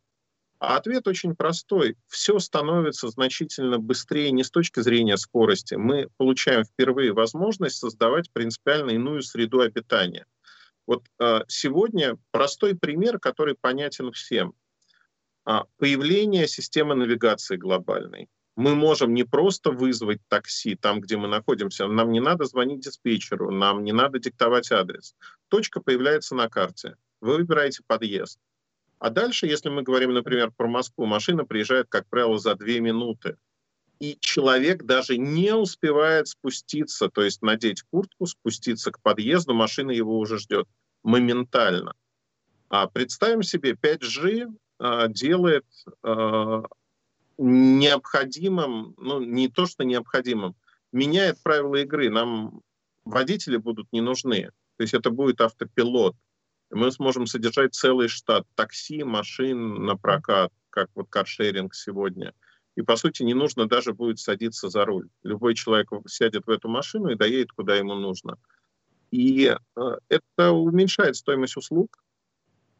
А 0.58 0.78
ответ 0.78 1.06
очень 1.06 1.36
простой. 1.36 1.94
Все 2.08 2.40
становится 2.40 3.06
значительно 3.10 3.78
быстрее 3.78 4.32
не 4.32 4.42
с 4.42 4.50
точки 4.50 4.80
зрения 4.80 5.18
скорости. 5.18 5.76
Мы 5.76 6.08
получаем 6.16 6.64
впервые 6.64 7.12
возможность 7.12 7.76
создавать 7.76 8.32
принципиально 8.32 8.90
иную 8.90 9.22
среду 9.22 9.60
обитания. 9.60 10.26
Вот 10.86 11.04
э, 11.18 11.40
сегодня 11.48 12.16
простой 12.30 12.76
пример, 12.76 13.18
который 13.18 13.54
понятен 13.54 14.12
всем. 14.12 14.54
А, 15.44 15.64
появление 15.78 16.48
системы 16.48 16.94
навигации 16.94 17.56
глобальной. 17.56 18.28
Мы 18.56 18.74
можем 18.74 19.12
не 19.14 19.24
просто 19.24 19.70
вызвать 19.70 20.20
такси 20.28 20.76
там, 20.76 21.00
где 21.00 21.16
мы 21.16 21.28
находимся, 21.28 21.86
нам 21.86 22.10
не 22.10 22.20
надо 22.20 22.46
звонить 22.46 22.80
диспетчеру, 22.80 23.50
нам 23.50 23.84
не 23.84 23.92
надо 23.92 24.18
диктовать 24.18 24.72
адрес. 24.72 25.14
Точка 25.48 25.80
появляется 25.80 26.34
на 26.34 26.48
карте. 26.48 26.96
Вы 27.20 27.36
выбираете 27.36 27.82
подъезд 27.86 28.38
а 28.98 29.10
дальше, 29.10 29.46
если 29.46 29.68
мы 29.68 29.82
говорим, 29.82 30.14
например, 30.14 30.50
про 30.50 30.68
Москву, 30.68 31.06
машина 31.06 31.44
приезжает, 31.44 31.86
как 31.88 32.08
правило, 32.08 32.38
за 32.38 32.54
две 32.54 32.80
минуты. 32.80 33.36
И 33.98 34.18
человек 34.20 34.84
даже 34.84 35.16
не 35.16 35.54
успевает 35.54 36.28
спуститься, 36.28 37.08
то 37.08 37.22
есть 37.22 37.42
надеть 37.42 37.82
куртку, 37.82 38.26
спуститься 38.26 38.90
к 38.92 39.00
подъезду, 39.00 39.54
машина 39.54 39.90
его 39.90 40.18
уже 40.18 40.38
ждет 40.38 40.68
моментально. 41.02 41.94
А 42.68 42.86
представим 42.88 43.42
себе, 43.42 43.72
5G 43.72 44.54
а, 44.78 45.08
делает 45.08 45.64
а, 46.02 46.64
необходимым, 47.38 48.94
ну 48.98 49.20
не 49.20 49.48
то 49.48 49.66
что 49.66 49.84
необходимым, 49.84 50.54
меняет 50.92 51.42
правила 51.42 51.76
игры. 51.76 52.10
Нам 52.10 52.60
водители 53.04 53.56
будут 53.56 53.92
не 53.92 54.00
нужны. 54.00 54.50
То 54.76 54.82
есть 54.82 54.94
это 54.94 55.10
будет 55.10 55.40
автопилот 55.40 56.16
мы 56.70 56.90
сможем 56.90 57.26
содержать 57.26 57.74
целый 57.74 58.08
штат 58.08 58.46
такси, 58.54 59.02
машин 59.04 59.84
на 59.84 59.96
прокат, 59.96 60.52
как 60.70 60.88
вот 60.94 61.08
каршеринг 61.08 61.74
сегодня. 61.74 62.34
И, 62.76 62.82
по 62.82 62.96
сути, 62.96 63.22
не 63.22 63.34
нужно 63.34 63.66
даже 63.66 63.94
будет 63.94 64.18
садиться 64.18 64.68
за 64.68 64.84
руль. 64.84 65.08
Любой 65.22 65.54
человек 65.54 65.88
сядет 66.06 66.46
в 66.46 66.50
эту 66.50 66.68
машину 66.68 67.08
и 67.08 67.16
доедет, 67.16 67.52
куда 67.52 67.74
ему 67.74 67.94
нужно. 67.94 68.38
И 69.10 69.46
э, 69.76 69.80
это 70.08 70.52
уменьшает 70.52 71.16
стоимость 71.16 71.56
услуг, 71.56 72.04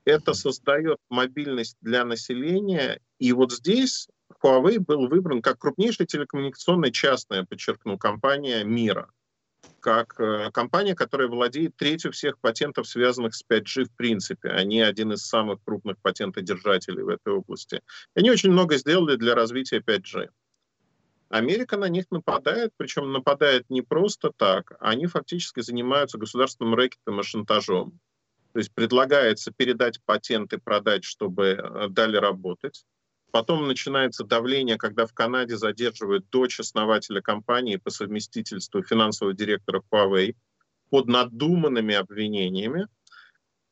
это 0.05 0.35
создает 0.35 0.99
мобильность 1.09 1.79
для 1.81 2.05
населения. 2.05 3.01
И 3.19 3.33
вот 3.33 3.53
здесь 3.53 4.09
Huawei 4.43 4.79
был 4.79 5.09
выбран 5.09 5.41
как 5.41 5.59
крупнейшая 5.59 6.07
телекоммуникационная 6.07 6.91
частная, 6.91 7.45
подчеркну, 7.45 7.97
компания 7.97 8.65
мира 8.65 9.11
как 9.87 10.19
э, 10.19 10.51
компания, 10.51 10.97
которая 10.97 11.29
владеет 11.29 11.77
третью 11.77 12.11
всех 12.11 12.41
патентов, 12.41 12.89
связанных 12.89 13.37
с 13.37 13.45
5G 13.49 13.85
в 13.85 13.93
принципе. 13.95 14.49
Они 14.49 14.81
один 14.81 15.13
из 15.13 15.25
самых 15.25 15.63
крупных 15.65 15.97
патентодержателей 16.03 17.05
в 17.05 17.09
этой 17.09 17.35
области. 17.35 17.81
Они 18.17 18.29
очень 18.29 18.51
много 18.51 18.79
сделали 18.79 19.15
для 19.15 19.37
развития 19.37 19.79
5G. 19.79 20.29
Америка 21.29 21.77
на 21.77 21.89
них 21.89 22.07
нападает, 22.11 22.73
причем 22.77 23.13
нападает 23.13 23.71
не 23.71 23.81
просто 23.81 24.33
так, 24.37 24.73
они 24.81 25.07
фактически 25.07 25.61
занимаются 25.61 26.19
государственным 26.19 26.75
рэкетом 26.75 27.21
и 27.21 27.23
шантажом. 27.23 28.01
То 28.55 28.59
есть 28.59 28.75
предлагается 28.75 29.53
передать 29.53 30.01
патенты, 30.05 30.59
продать, 30.59 31.05
чтобы 31.05 31.47
э, 31.47 31.87
дали 31.91 32.17
работать. 32.17 32.85
Потом 33.31 33.67
начинается 33.67 34.25
давление, 34.25 34.79
когда 34.79 35.07
в 35.07 35.13
Канаде 35.13 35.57
задерживают 35.57 36.29
дочь 36.31 36.61
основателя 36.61 37.21
компании 37.21 37.77
по 37.77 37.91
совместительству 37.91 38.83
финансового 38.83 39.35
директора 39.35 39.83
Huawei 39.91 40.37
под 40.91 41.07
надуманными 41.07 41.95
обвинениями. 41.95 42.87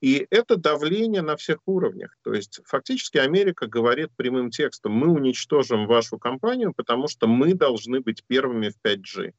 И 0.00 0.26
это 0.28 0.56
давление 0.56 1.22
на 1.22 1.36
всех 1.36 1.60
уровнях. 1.66 2.14
То 2.22 2.34
есть 2.34 2.60
фактически 2.66 3.16
Америка 3.16 3.66
говорит 3.66 4.10
прямым 4.16 4.50
текстом, 4.50 4.92
мы 4.92 5.08
уничтожим 5.08 5.86
вашу 5.86 6.18
компанию, 6.18 6.74
потому 6.74 7.08
что 7.08 7.26
мы 7.26 7.54
должны 7.54 8.00
быть 8.00 8.22
первыми 8.26 8.68
в 8.68 8.76
5G. 8.84 9.32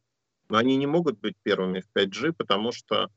Но 0.50 0.58
они 0.58 0.76
не 0.78 0.88
могут 0.88 1.20
быть 1.20 1.36
первыми 1.44 1.82
в 1.82 1.96
5G, 1.96 2.34
потому 2.34 2.72
что 2.72 3.12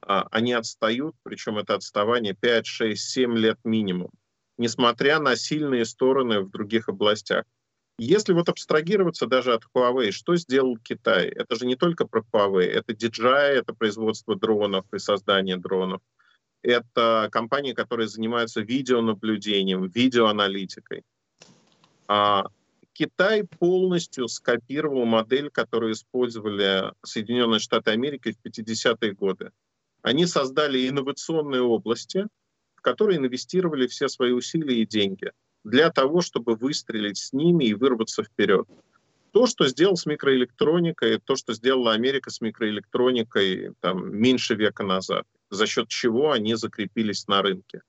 а, 0.00 0.26
они 0.32 0.52
отстают, 0.52 1.14
причем 1.22 1.58
это 1.58 1.74
отставание 1.74 2.34
5, 2.34 2.66
6, 2.66 3.00
7 3.00 3.36
лет 3.36 3.58
минимум 3.62 4.10
несмотря 4.60 5.20
на 5.20 5.36
сильные 5.36 5.86
стороны 5.86 6.40
в 6.40 6.50
других 6.50 6.90
областях. 6.90 7.44
Если 7.98 8.34
вот 8.34 8.50
абстрагироваться 8.50 9.26
даже 9.26 9.54
от 9.54 9.62
Huawei, 9.74 10.10
что 10.10 10.36
сделал 10.36 10.76
Китай? 10.76 11.28
Это 11.28 11.56
же 11.56 11.64
не 11.64 11.76
только 11.76 12.06
про 12.06 12.20
Huawei, 12.20 12.66
это 12.66 12.92
DJI, 12.92 13.60
это 13.60 13.72
производство 13.72 14.36
дронов 14.36 14.84
и 14.92 14.98
создание 14.98 15.56
дронов. 15.56 16.02
Это 16.62 17.30
компании, 17.32 17.72
которые 17.72 18.06
занимаются 18.06 18.60
видеонаблюдением, 18.60 19.88
видеоаналитикой. 19.88 21.04
А 22.06 22.44
Китай 22.92 23.44
полностью 23.44 24.28
скопировал 24.28 25.06
модель, 25.06 25.48
которую 25.48 25.92
использовали 25.92 26.92
Соединенные 27.02 27.60
Штаты 27.60 27.92
Америки 27.92 28.32
в 28.32 28.46
50-е 28.46 29.12
годы. 29.12 29.52
Они 30.02 30.26
создали 30.26 30.86
инновационные 30.86 31.62
области, 31.62 32.26
в 32.80 32.82
которые 32.82 33.18
инвестировали 33.18 33.86
все 33.86 34.08
свои 34.08 34.32
усилия 34.32 34.80
и 34.80 34.86
деньги 34.86 35.32
для 35.64 35.90
того, 35.90 36.22
чтобы 36.22 36.54
выстрелить 36.54 37.18
с 37.18 37.34
ними 37.34 37.66
и 37.66 37.74
вырваться 37.74 38.22
вперед. 38.22 38.66
То, 39.32 39.46
что 39.46 39.68
сделал 39.68 39.96
с 39.96 40.06
микроэлектроникой, 40.06 41.20
то, 41.20 41.36
что 41.36 41.52
сделала 41.52 41.92
Америка 41.92 42.30
с 42.30 42.40
микроэлектроникой 42.40 43.74
там, 43.80 44.16
меньше 44.16 44.54
века 44.54 44.82
назад, 44.82 45.26
за 45.50 45.66
счет 45.66 45.88
чего 45.88 46.32
они 46.32 46.54
закрепились 46.54 47.28
на 47.28 47.42
рынке 47.42 47.82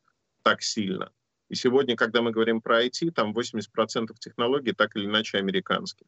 так 0.44 0.62
сильно. 0.62 1.10
И 1.48 1.56
сегодня, 1.56 1.96
когда 1.96 2.22
мы 2.22 2.32
говорим 2.32 2.62
про 2.62 2.84
IT, 2.86 3.12
там 3.12 3.34
80% 3.34 4.14
технологий 4.20 4.74
так 4.74 4.96
или 4.98 5.06
иначе 5.06 5.38
американские. 5.38 6.08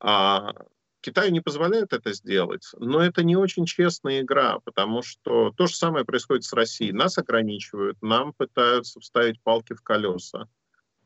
А 0.00 0.52
Китаю 1.00 1.32
не 1.32 1.40
позволяют 1.40 1.92
это 1.92 2.12
сделать, 2.12 2.68
но 2.78 3.02
это 3.02 3.22
не 3.22 3.36
очень 3.36 3.64
честная 3.64 4.20
игра, 4.20 4.58
потому 4.60 5.02
что 5.02 5.50
то 5.56 5.66
же 5.66 5.74
самое 5.74 6.04
происходит 6.04 6.44
с 6.44 6.52
Россией. 6.52 6.92
Нас 6.92 7.16
ограничивают, 7.16 8.00
нам 8.02 8.34
пытаются 8.34 9.00
вставить 9.00 9.40
палки 9.42 9.72
в 9.72 9.80
колеса. 9.80 10.46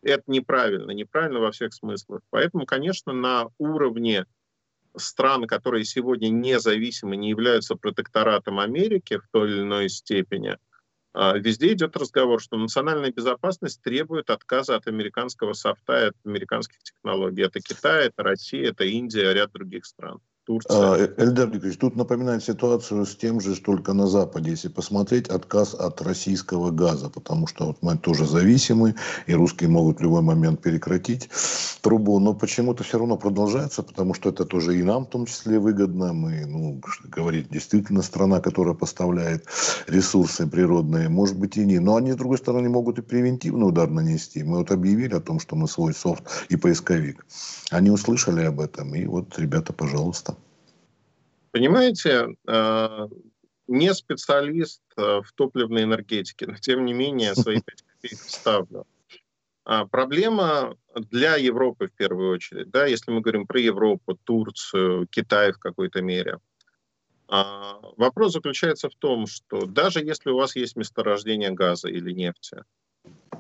Это 0.02 0.24
неправильно, 0.26 0.90
неправильно 0.90 1.38
во 1.38 1.52
всех 1.52 1.72
смыслах. 1.72 2.22
Поэтому, 2.30 2.66
конечно, 2.66 3.12
на 3.12 3.46
уровне 3.58 4.26
стран, 4.96 5.46
которые 5.46 5.84
сегодня 5.84 6.28
независимы, 6.28 7.16
не 7.16 7.30
являются 7.30 7.76
протекторатом 7.76 8.58
Америки 8.58 9.18
в 9.18 9.28
той 9.30 9.50
или 9.50 9.60
иной 9.60 9.88
степени– 9.88 10.58
везде 11.14 11.72
идет 11.72 11.96
разговор, 11.96 12.40
что 12.42 12.56
национальная 12.56 13.12
безопасность 13.12 13.80
требует 13.82 14.30
отказа 14.30 14.76
от 14.76 14.88
американского 14.88 15.52
софта 15.52 16.08
от 16.08 16.16
американских 16.24 16.82
технологий. 16.82 17.42
Это 17.42 17.60
Китай, 17.60 18.06
это 18.06 18.22
Россия, 18.22 18.70
это 18.70 18.84
Индия, 18.84 19.32
ряд 19.32 19.52
других 19.52 19.86
стран. 19.86 20.20
Турция. 20.46 20.76
А, 20.76 20.96
Эльдар 21.16 21.48
Николаевич, 21.48 21.78
тут 21.78 21.96
напоминает 21.96 22.44
ситуацию 22.44 23.06
с 23.06 23.16
тем 23.16 23.40
же, 23.40 23.58
только 23.60 23.94
на 23.94 24.06
Западе. 24.06 24.50
Если 24.50 24.68
посмотреть, 24.68 25.28
отказ 25.28 25.74
от 25.74 26.02
российского 26.02 26.70
газа, 26.70 27.08
потому 27.08 27.46
что 27.46 27.68
вот 27.68 27.78
мы 27.80 27.96
тоже 27.96 28.26
зависимы, 28.26 28.94
и 29.26 29.34
русские 29.34 29.70
могут 29.70 29.98
в 29.98 30.02
любой 30.02 30.20
момент 30.20 30.60
прекратить 30.60 31.30
трубу, 31.80 32.18
но 32.18 32.34
почему-то 32.34 32.84
все 32.84 32.98
равно 32.98 33.16
продолжается, 33.16 33.82
потому 33.82 34.12
что 34.12 34.28
это 34.28 34.44
тоже 34.44 34.78
и 34.78 34.82
нам 34.82 35.06
в 35.06 35.10
том 35.10 35.24
числе 35.24 35.58
выгодно. 35.58 36.12
Мы, 36.12 36.44
ну, 36.44 36.80
говорить, 37.04 37.48
действительно 37.48 38.02
страна, 38.02 38.40
которая 38.40 38.74
поставляет 38.74 39.46
ресурсы 39.86 40.46
природные, 40.46 41.08
может 41.08 41.38
быть 41.38 41.56
и 41.56 41.64
не. 41.64 41.78
Но 41.78 41.96
они, 41.96 42.12
с 42.12 42.16
другой 42.16 42.36
стороны, 42.36 42.68
могут 42.68 42.98
и 42.98 43.02
превентивный 43.02 43.68
удар 43.68 43.88
нанести. 43.88 44.42
Мы 44.42 44.58
вот 44.58 44.70
объявили 44.70 45.14
о 45.14 45.20
том, 45.20 45.40
что 45.40 45.56
мы 45.56 45.68
свой 45.68 45.94
софт 45.94 46.24
и 46.50 46.56
поисковик. 46.56 47.24
Они 47.70 47.90
услышали 47.90 48.44
об 48.44 48.60
этом, 48.60 48.94
и 48.94 49.06
вот, 49.06 49.38
ребята, 49.38 49.72
пожалуйста. 49.72 50.33
Понимаете, 51.54 52.34
э, 52.48 53.08
не 53.68 53.94
специалист 53.94 54.82
э, 54.96 55.20
в 55.24 55.32
топливной 55.36 55.84
энергетике, 55.84 56.48
но 56.48 56.56
тем 56.56 56.84
не 56.84 56.92
менее 56.92 57.32
свои 57.36 57.60
пять 57.60 57.82
копеек 57.82 58.18
вставлю. 58.18 58.86
А 59.64 59.86
проблема 59.86 60.76
для 60.96 61.36
Европы 61.36 61.86
в 61.86 61.92
первую 61.92 62.32
очередь, 62.32 62.70
да, 62.70 62.86
если 62.86 63.12
мы 63.12 63.20
говорим 63.20 63.46
про 63.46 63.60
Европу, 63.60 64.18
Турцию, 64.24 65.06
Китай 65.06 65.52
в 65.52 65.58
какой-то 65.58 66.02
мере. 66.02 66.38
А, 67.28 67.78
вопрос 67.96 68.32
заключается 68.32 68.88
в 68.90 68.96
том, 68.96 69.28
что 69.28 69.64
даже 69.64 70.00
если 70.00 70.30
у 70.30 70.36
вас 70.36 70.56
есть 70.56 70.74
месторождение 70.74 71.52
газа 71.52 71.88
или 71.88 72.10
нефти, 72.10 72.64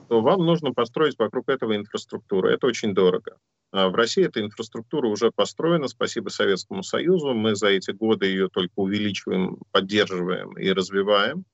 то 0.08 0.20
вам 0.20 0.46
нужно 0.46 0.72
построить 0.72 1.18
вокруг 1.18 1.48
этого 1.48 1.74
инфраструктуру. 1.74 2.48
Это 2.48 2.68
очень 2.68 2.94
дорого. 2.94 3.38
А 3.76 3.88
в 3.88 3.94
России 3.96 4.24
эта 4.24 4.40
инфраструктура 4.40 5.08
уже 5.08 5.32
построена, 5.32 5.88
спасибо 5.88 6.28
Советскому 6.28 6.84
Союзу. 6.84 7.34
Мы 7.34 7.56
за 7.56 7.70
эти 7.70 7.90
годы 7.90 8.26
ее 8.26 8.48
только 8.48 8.74
увеличиваем, 8.76 9.58
поддерживаем 9.72 10.56
и 10.56 10.70
развиваем. 10.70 11.44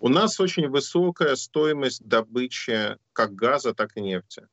У 0.00 0.08
нас 0.08 0.40
очень 0.40 0.70
высокая 0.70 1.36
стоимость 1.36 2.02
добычи 2.02 2.96
как 3.12 3.34
газа, 3.34 3.74
так 3.74 3.94
и 3.98 4.00
нефти. 4.00 4.48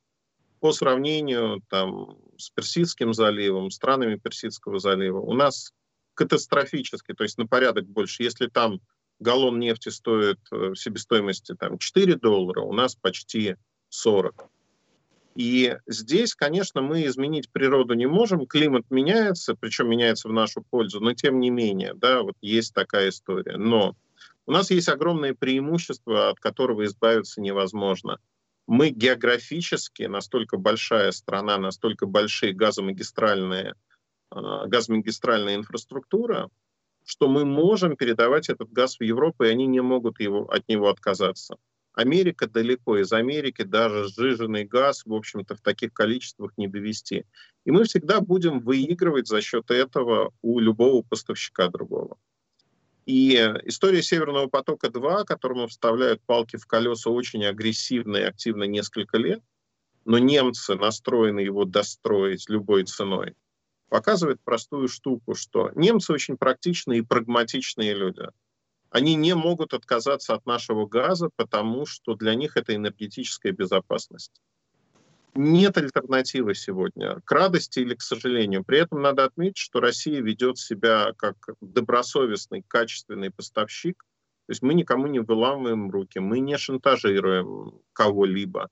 По 0.59 0.73
сравнению 0.73 1.61
там, 1.69 2.17
с 2.35 2.49
Персидским 2.49 3.13
заливом, 3.13 3.71
странами 3.71 4.17
Персидского 4.17 4.79
залива, 4.79 5.21
у 5.21 5.31
нас 5.31 5.71
катастрофически, 6.13 7.13
то 7.13 7.23
есть 7.23 7.37
на 7.37 7.47
порядок 7.47 7.85
больше. 7.87 8.23
Если 8.23 8.47
там 8.47 8.81
галлон 9.19 9.59
нефти 9.59 9.87
стоит 9.87 10.39
в 10.51 10.75
себестоимости 10.75 11.55
там, 11.55 11.77
4 11.77 12.15
доллара, 12.17 12.59
у 12.59 12.73
нас 12.73 12.95
почти 12.95 13.55
40. 13.87 14.51
И 15.35 15.77
здесь, 15.87 16.35
конечно, 16.35 16.81
мы 16.81 17.05
изменить 17.05 17.49
природу 17.49 17.93
не 17.93 18.05
можем, 18.05 18.45
климат 18.45 18.85
меняется, 18.89 19.55
причем 19.55 19.89
меняется 19.89 20.27
в 20.27 20.33
нашу 20.33 20.61
пользу, 20.61 20.99
но 20.99 21.13
тем 21.13 21.39
не 21.39 21.49
менее, 21.49 21.93
да, 21.93 22.21
вот 22.21 22.35
есть 22.41 22.73
такая 22.73 23.09
история. 23.09 23.57
Но 23.57 23.95
у 24.45 24.51
нас 24.51 24.71
есть 24.71 24.89
огромное 24.89 25.33
преимущество, 25.33 26.29
от 26.29 26.39
которого 26.39 26.83
избавиться 26.85 27.39
невозможно. 27.39 28.19
Мы 28.67 28.89
географически 28.89 30.03
настолько 30.03 30.57
большая 30.57 31.11
страна, 31.11 31.57
настолько 31.57 32.05
большие 32.05 32.53
газомагистральные, 32.53 33.75
а, 34.29 34.67
газомагистральная 34.67 35.55
инфраструктура, 35.55 36.49
что 37.05 37.27
мы 37.27 37.45
можем 37.45 37.95
передавать 37.95 38.49
этот 38.49 38.71
газ 38.71 38.97
в 38.97 39.03
Европу, 39.03 39.45
и 39.45 39.49
они 39.49 39.65
не 39.67 39.81
могут 39.81 40.19
его, 40.19 40.49
от 40.49 40.67
него 40.67 40.89
отказаться. 40.89 41.57
Америка 41.93 42.47
далеко, 42.47 42.97
из 42.97 43.11
Америки 43.11 43.63
даже 43.63 44.07
сжиженный 44.07 44.63
газ, 44.63 45.03
в 45.05 45.13
общем-то, 45.13 45.55
в 45.55 45.61
таких 45.61 45.93
количествах 45.93 46.51
не 46.57 46.67
довести. 46.67 47.25
И 47.65 47.71
мы 47.71 47.83
всегда 47.83 48.21
будем 48.21 48.59
выигрывать 48.59 49.27
за 49.27 49.41
счет 49.41 49.71
этого 49.71 50.33
у 50.41 50.59
любого 50.59 51.03
поставщика 51.03 51.67
другого. 51.67 52.17
И 53.05 53.33
история 53.65 54.01
Северного 54.01 54.47
потока-2, 54.47 55.25
которому 55.25 55.67
вставляют 55.67 56.21
палки 56.21 56.55
в 56.55 56.65
колеса 56.65 57.09
очень 57.09 57.43
агрессивно 57.43 58.17
и 58.17 58.23
активно 58.23 58.63
несколько 58.63 59.17
лет, 59.17 59.41
но 60.05 60.17
немцы 60.17 60.75
настроены 60.75 61.41
его 61.41 61.65
достроить 61.65 62.49
любой 62.49 62.85
ценой, 62.85 63.35
показывает 63.89 64.39
простую 64.43 64.87
штуку, 64.87 65.35
что 65.35 65.71
немцы 65.75 66.13
очень 66.13 66.37
практичные 66.37 66.99
и 66.99 67.05
прагматичные 67.05 67.93
люди– 67.93 68.23
они 68.91 69.15
не 69.15 69.33
могут 69.33 69.73
отказаться 69.73 70.33
от 70.33 70.45
нашего 70.45 70.85
газа, 70.85 71.29
потому 71.35 71.85
что 71.85 72.13
для 72.15 72.35
них 72.35 72.57
это 72.57 72.75
энергетическая 72.75 73.53
безопасность. 73.53 74.41
Нет 75.33 75.77
альтернативы 75.77 76.55
сегодня, 76.55 77.21
к 77.23 77.31
радости 77.31 77.79
или 77.79 77.95
к 77.95 78.01
сожалению. 78.01 78.65
При 78.65 78.79
этом 78.79 79.01
надо 79.01 79.23
отметить, 79.23 79.57
что 79.57 79.79
Россия 79.79 80.21
ведет 80.21 80.57
себя 80.57 81.13
как 81.15 81.37
добросовестный, 81.61 82.65
качественный 82.67 83.31
поставщик. 83.31 84.03
То 84.47 84.51
есть 84.51 84.61
мы 84.61 84.73
никому 84.73 85.07
не 85.07 85.19
выламываем 85.19 85.89
руки, 85.89 86.19
мы 86.19 86.41
не 86.41 86.57
шантажируем 86.57 87.79
кого-либо, 87.93 88.67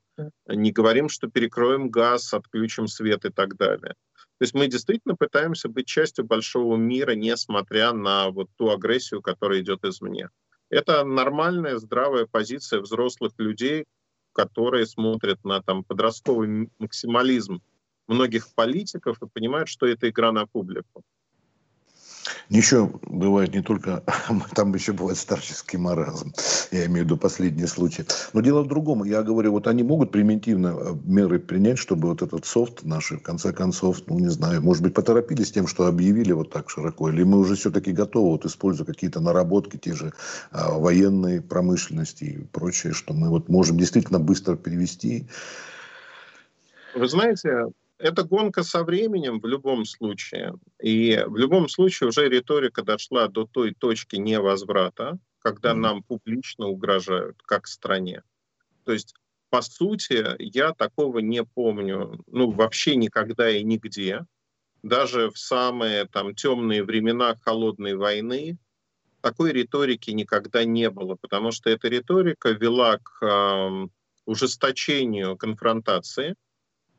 не 0.48 0.74
говорим, 0.74 1.08
что 1.08 1.30
перекроем 1.30 1.90
газ, 1.90 2.34
отключим 2.34 2.88
свет 2.88 3.24
и 3.24 3.30
так 3.30 3.56
далее. 3.56 3.96
То 4.40 4.44
есть 4.44 4.54
мы 4.54 4.68
действительно 4.68 5.16
пытаемся 5.18 5.68
быть 5.68 5.86
частью 5.86 6.24
большого 6.24 6.78
мира, 6.78 7.12
несмотря 7.12 7.92
на 7.92 8.30
вот 8.30 8.50
ту 8.56 8.70
агрессию, 8.70 9.22
которая 9.22 9.60
идет 9.60 9.84
извне. 9.84 10.30
Это 10.70 11.04
нормальная, 11.04 11.78
здравая 11.78 12.26
позиция 12.26 12.80
взрослых 12.80 13.34
людей, 13.38 13.84
которые 14.32 14.86
смотрят 14.86 15.44
на 15.44 15.62
там, 15.62 15.84
подростковый 15.84 16.70
максимализм 16.80 17.62
многих 18.08 18.48
политиков 18.56 19.22
и 19.22 19.28
понимают, 19.28 19.68
что 19.68 19.86
это 19.86 20.10
игра 20.10 20.32
на 20.32 20.48
публику. 20.48 21.04
Еще 22.50 22.92
бывает 23.04 23.54
не 23.54 23.62
только, 23.62 24.04
там 24.56 24.74
еще 24.74 24.94
бывает 24.94 25.18
старческий 25.18 25.78
маразм, 25.78 26.34
я 26.72 26.86
имею 26.86 27.04
в 27.04 27.06
виду 27.06 27.18
последний 27.18 27.68
случай. 27.68 28.06
Но 28.34 28.42
дело 28.42 28.64
в 28.64 28.68
другом, 28.68 29.04
я 29.04 29.24
говорю, 29.24 29.52
вот 29.52 29.68
они 29.68 29.84
могут 29.84 30.12
примитивно 30.12 30.68
э, 30.68 30.96
меры 31.06 31.40
принять, 31.40 31.78
чтобы 31.78 32.10
вот 32.10 32.22
этот 32.22 32.46
софт 32.46 32.84
наши, 32.84 33.18
в 33.18 33.22
конце 33.22 33.54
концов, 33.54 33.98
ну 34.08 34.20
не 34.20 34.30
знаю, 34.30 34.62
может 34.62 34.84
быть 34.84 34.94
поторопились 34.94 35.52
тем, 35.52 35.68
что 35.68 35.88
объявили 35.88 36.32
вот 36.32 36.52
так 36.52 36.70
широко, 36.70 37.10
или 37.10 37.24
мы 37.24 37.40
уже 37.40 37.56
все-таки 37.56 37.92
готовы, 37.92 38.32
вот 38.32 38.46
используя 38.46 38.86
какие-то 38.86 39.20
наработки, 39.20 39.78
те 39.78 39.94
же 39.94 40.14
а, 40.52 40.78
военной 40.78 41.42
промышленности 41.42 42.24
и 42.24 42.38
прочее, 42.46 42.94
что 42.94 43.14
мы 43.14 43.30
вот 43.30 43.50
можем 43.50 43.78
действительно 43.78 44.20
быстро 44.20 44.56
перевести. 44.56 45.28
Вы 46.96 47.08
знаете, 47.08 47.66
это 48.00 48.24
гонка 48.24 48.64
со 48.64 48.84
временем 48.84 49.40
в 49.40 49.46
любом 49.46 49.86
случае. 49.86 50.56
И 50.82 51.22
в 51.28 51.36
любом 51.36 51.68
случае 51.68 52.10
уже 52.10 52.30
риторика 52.30 52.82
дошла 52.82 53.28
до 53.28 53.46
той 53.46 53.74
точки 53.74 54.16
невозврата, 54.16 55.20
когда 55.40 55.74
нам 55.74 56.02
публично 56.04 56.68
угрожают, 56.68 57.42
как 57.44 57.68
стране. 57.68 58.24
То 58.86 58.94
есть, 58.94 59.14
по 59.50 59.62
сути, 59.62 60.26
я 60.40 60.74
такого 60.74 61.20
не 61.20 61.44
помню, 61.44 62.24
ну, 62.28 62.52
вообще 62.52 62.96
никогда 62.96 63.50
и 63.50 63.64
нигде. 63.64 64.26
Даже 64.82 65.30
в 65.30 65.38
самые 65.38 66.06
там 66.06 66.34
темные 66.34 66.84
времена 66.84 67.36
холодной 67.44 67.96
войны 67.96 68.58
такой 69.22 69.52
риторики 69.52 70.12
никогда 70.12 70.64
не 70.64 70.90
было, 70.90 71.18
потому 71.20 71.52
что 71.52 71.70
эта 71.70 71.90
риторика 71.90 72.52
вела 72.52 72.98
к 72.98 73.22
э, 73.22 73.88
ужесточению 74.26 75.36
конфронтации– 75.36 76.36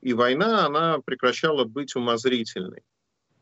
и 0.01 0.13
война, 0.13 0.67
она 0.67 0.99
прекращала 1.01 1.65
быть 1.65 1.95
умозрительной. 1.95 2.83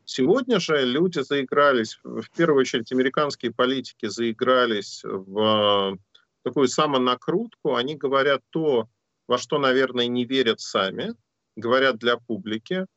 Сегодня 0.05 0.59
же 0.59 0.83
люди 0.85 1.19
заигрались, 1.19 1.99
в 2.03 2.29
первую 2.35 2.61
очередь 2.61 2.91
американские 2.91 3.53
политики 3.53 4.07
заигрались 4.07 5.01
в 5.03 5.97
такую 6.43 6.67
самонакрутку. 6.67 7.75
Они 7.75 7.95
говорят 7.95 8.41
то, 8.49 8.89
во 9.27 9.37
что, 9.37 9.59
наверное, 9.59 10.07
не 10.07 10.25
верят 10.25 10.59
сами, 10.59 11.13
говорят 11.55 11.97
для 11.97 12.17
публики. 12.17 12.87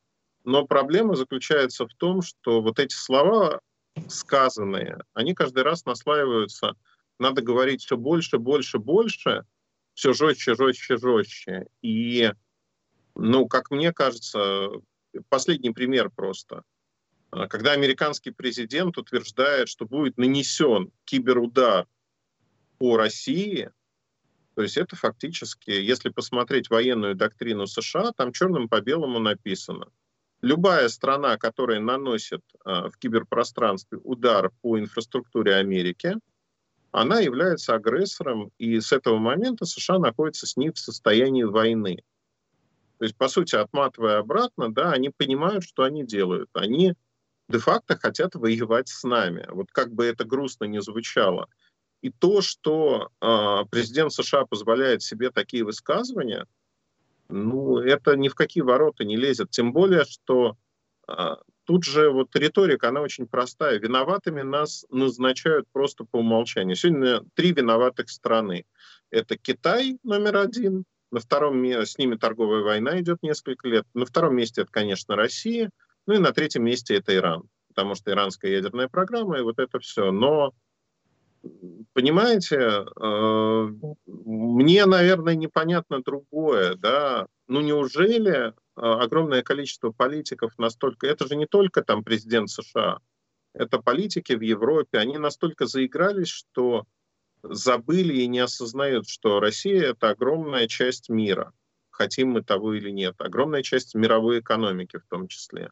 Но 0.44 0.66
проблема 0.66 1.14
заключается 1.14 1.86
в 1.86 1.94
том, 1.94 2.22
что 2.22 2.62
вот 2.62 2.78
эти 2.78 2.94
слова 2.94 3.60
сказанные, 4.08 4.98
они 5.12 5.34
каждый 5.34 5.62
раз 5.62 5.84
наслаиваются. 5.84 6.74
Надо 7.18 7.42
говорить 7.42 7.82
все 7.82 7.96
больше, 7.96 8.38
больше, 8.38 8.78
больше, 8.78 9.44
все 9.94 10.12
жестче, 10.14 10.54
жестче, 10.54 10.96
жестче. 10.96 11.66
И 11.82 12.32
ну, 13.14 13.46
как 13.46 13.70
мне 13.70 13.92
кажется, 13.92 14.70
последний 15.28 15.70
пример 15.70 16.10
просто. 16.10 16.62
А, 17.30 17.48
когда 17.48 17.72
американский 17.72 18.30
президент 18.30 18.96
утверждает, 18.98 19.68
что 19.68 19.86
будет 19.86 20.18
нанесен 20.18 20.90
киберудар 21.04 21.86
по 22.78 22.96
России, 22.96 23.70
то 24.54 24.62
есть 24.62 24.76
это 24.76 24.96
фактически, 24.96 25.70
если 25.70 26.10
посмотреть 26.10 26.68
военную 26.68 27.14
доктрину 27.14 27.66
США, 27.66 28.12
там 28.12 28.32
черным 28.32 28.68
по 28.68 28.80
белому 28.80 29.18
написано. 29.18 29.88
Любая 30.42 30.88
страна, 30.88 31.38
которая 31.38 31.80
наносит 31.80 32.42
э, 32.64 32.88
в 32.88 32.98
киберпространстве 32.98 33.98
удар 33.98 34.50
по 34.60 34.78
инфраструктуре 34.78 35.54
Америки, 35.54 36.16
она 36.90 37.20
является 37.20 37.74
агрессором, 37.74 38.50
и 38.58 38.78
с 38.78 38.92
этого 38.92 39.16
момента 39.18 39.64
США 39.64 39.98
находится 39.98 40.46
с 40.46 40.56
ней 40.56 40.70
в 40.70 40.78
состоянии 40.78 41.44
войны. 41.44 42.02
То 43.02 43.06
есть, 43.06 43.16
по 43.16 43.26
сути, 43.26 43.56
отматывая 43.56 44.18
обратно, 44.18 44.72
да, 44.72 44.92
они 44.92 45.10
понимают, 45.10 45.64
что 45.64 45.82
они 45.82 46.04
делают. 46.04 46.48
Они 46.52 46.94
де-факто 47.48 47.96
хотят 47.96 48.36
воевать 48.36 48.86
с 48.86 49.02
нами. 49.02 49.44
Вот 49.50 49.72
как 49.72 49.92
бы 49.92 50.04
это 50.04 50.24
грустно 50.24 50.66
не 50.66 50.80
звучало. 50.80 51.48
И 52.00 52.10
то, 52.10 52.42
что 52.42 53.10
э, 53.20 53.64
президент 53.72 54.12
США 54.12 54.46
позволяет 54.46 55.02
себе 55.02 55.30
такие 55.30 55.64
высказывания, 55.64 56.46
ну, 57.28 57.78
это 57.78 58.16
ни 58.16 58.28
в 58.28 58.36
какие 58.36 58.62
ворота 58.62 59.02
не 59.02 59.16
лезет. 59.16 59.50
Тем 59.50 59.72
более, 59.72 60.04
что 60.04 60.56
э, 61.08 61.34
тут 61.64 61.82
же 61.82 62.08
вот 62.08 62.36
риторика, 62.36 62.88
она 62.88 63.00
очень 63.00 63.26
простая. 63.26 63.80
Виноватыми 63.80 64.42
нас 64.42 64.86
назначают 64.90 65.66
просто 65.72 66.04
по 66.04 66.18
умолчанию. 66.20 66.76
Сегодня 66.76 67.24
три 67.34 67.52
виноватых 67.52 68.08
страны. 68.10 68.64
Это 69.10 69.36
Китай 69.36 69.98
номер 70.04 70.36
один, 70.36 70.84
на 71.12 71.20
втором 71.20 71.62
с 71.64 71.98
ними 71.98 72.16
торговая 72.16 72.62
война 72.62 72.98
идет 73.00 73.18
несколько 73.22 73.68
лет. 73.68 73.86
На 73.94 74.06
втором 74.06 74.34
месте 74.34 74.62
это, 74.62 74.72
конечно, 74.72 75.14
Россия. 75.14 75.70
Ну 76.06 76.14
и 76.14 76.18
на 76.18 76.32
третьем 76.32 76.64
месте 76.64 76.96
это 76.96 77.14
Иран, 77.14 77.44
потому 77.68 77.94
что 77.94 78.10
иранская 78.10 78.50
ядерная 78.50 78.88
программа 78.88 79.38
и 79.38 79.42
вот 79.42 79.58
это 79.58 79.78
все. 79.78 80.10
Но, 80.10 80.52
понимаете, 81.92 82.56
э, 82.56 83.68
мне, 84.06 84.86
наверное, 84.86 85.34
непонятно 85.36 86.02
другое. 86.02 86.76
Да? 86.76 87.26
Ну 87.46 87.60
неужели 87.60 88.48
э, 88.48 88.52
огромное 88.74 89.42
количество 89.42 89.92
политиков 89.92 90.58
настолько... 90.58 91.06
Это 91.06 91.28
же 91.28 91.36
не 91.36 91.46
только 91.46 91.82
там 91.82 92.02
президент 92.02 92.48
США, 92.48 92.98
это 93.52 93.78
политики 93.78 94.32
в 94.32 94.40
Европе, 94.40 94.98
они 94.98 95.18
настолько 95.18 95.66
заигрались, 95.66 96.28
что 96.28 96.86
забыли 97.42 98.14
и 98.14 98.26
не 98.26 98.40
осознают, 98.40 99.08
что 99.08 99.40
Россия— 99.40 99.82
это 99.90 100.10
огромная 100.10 100.68
часть 100.68 101.08
мира, 101.08 101.52
хотим 101.90 102.30
мы 102.30 102.42
того 102.42 102.74
или 102.74 102.90
нет, 102.90 103.14
огромная 103.18 103.62
часть 103.62 103.94
мировой 103.94 104.40
экономики 104.40 104.98
в 104.98 105.06
том 105.06 105.28
числе. 105.28 105.70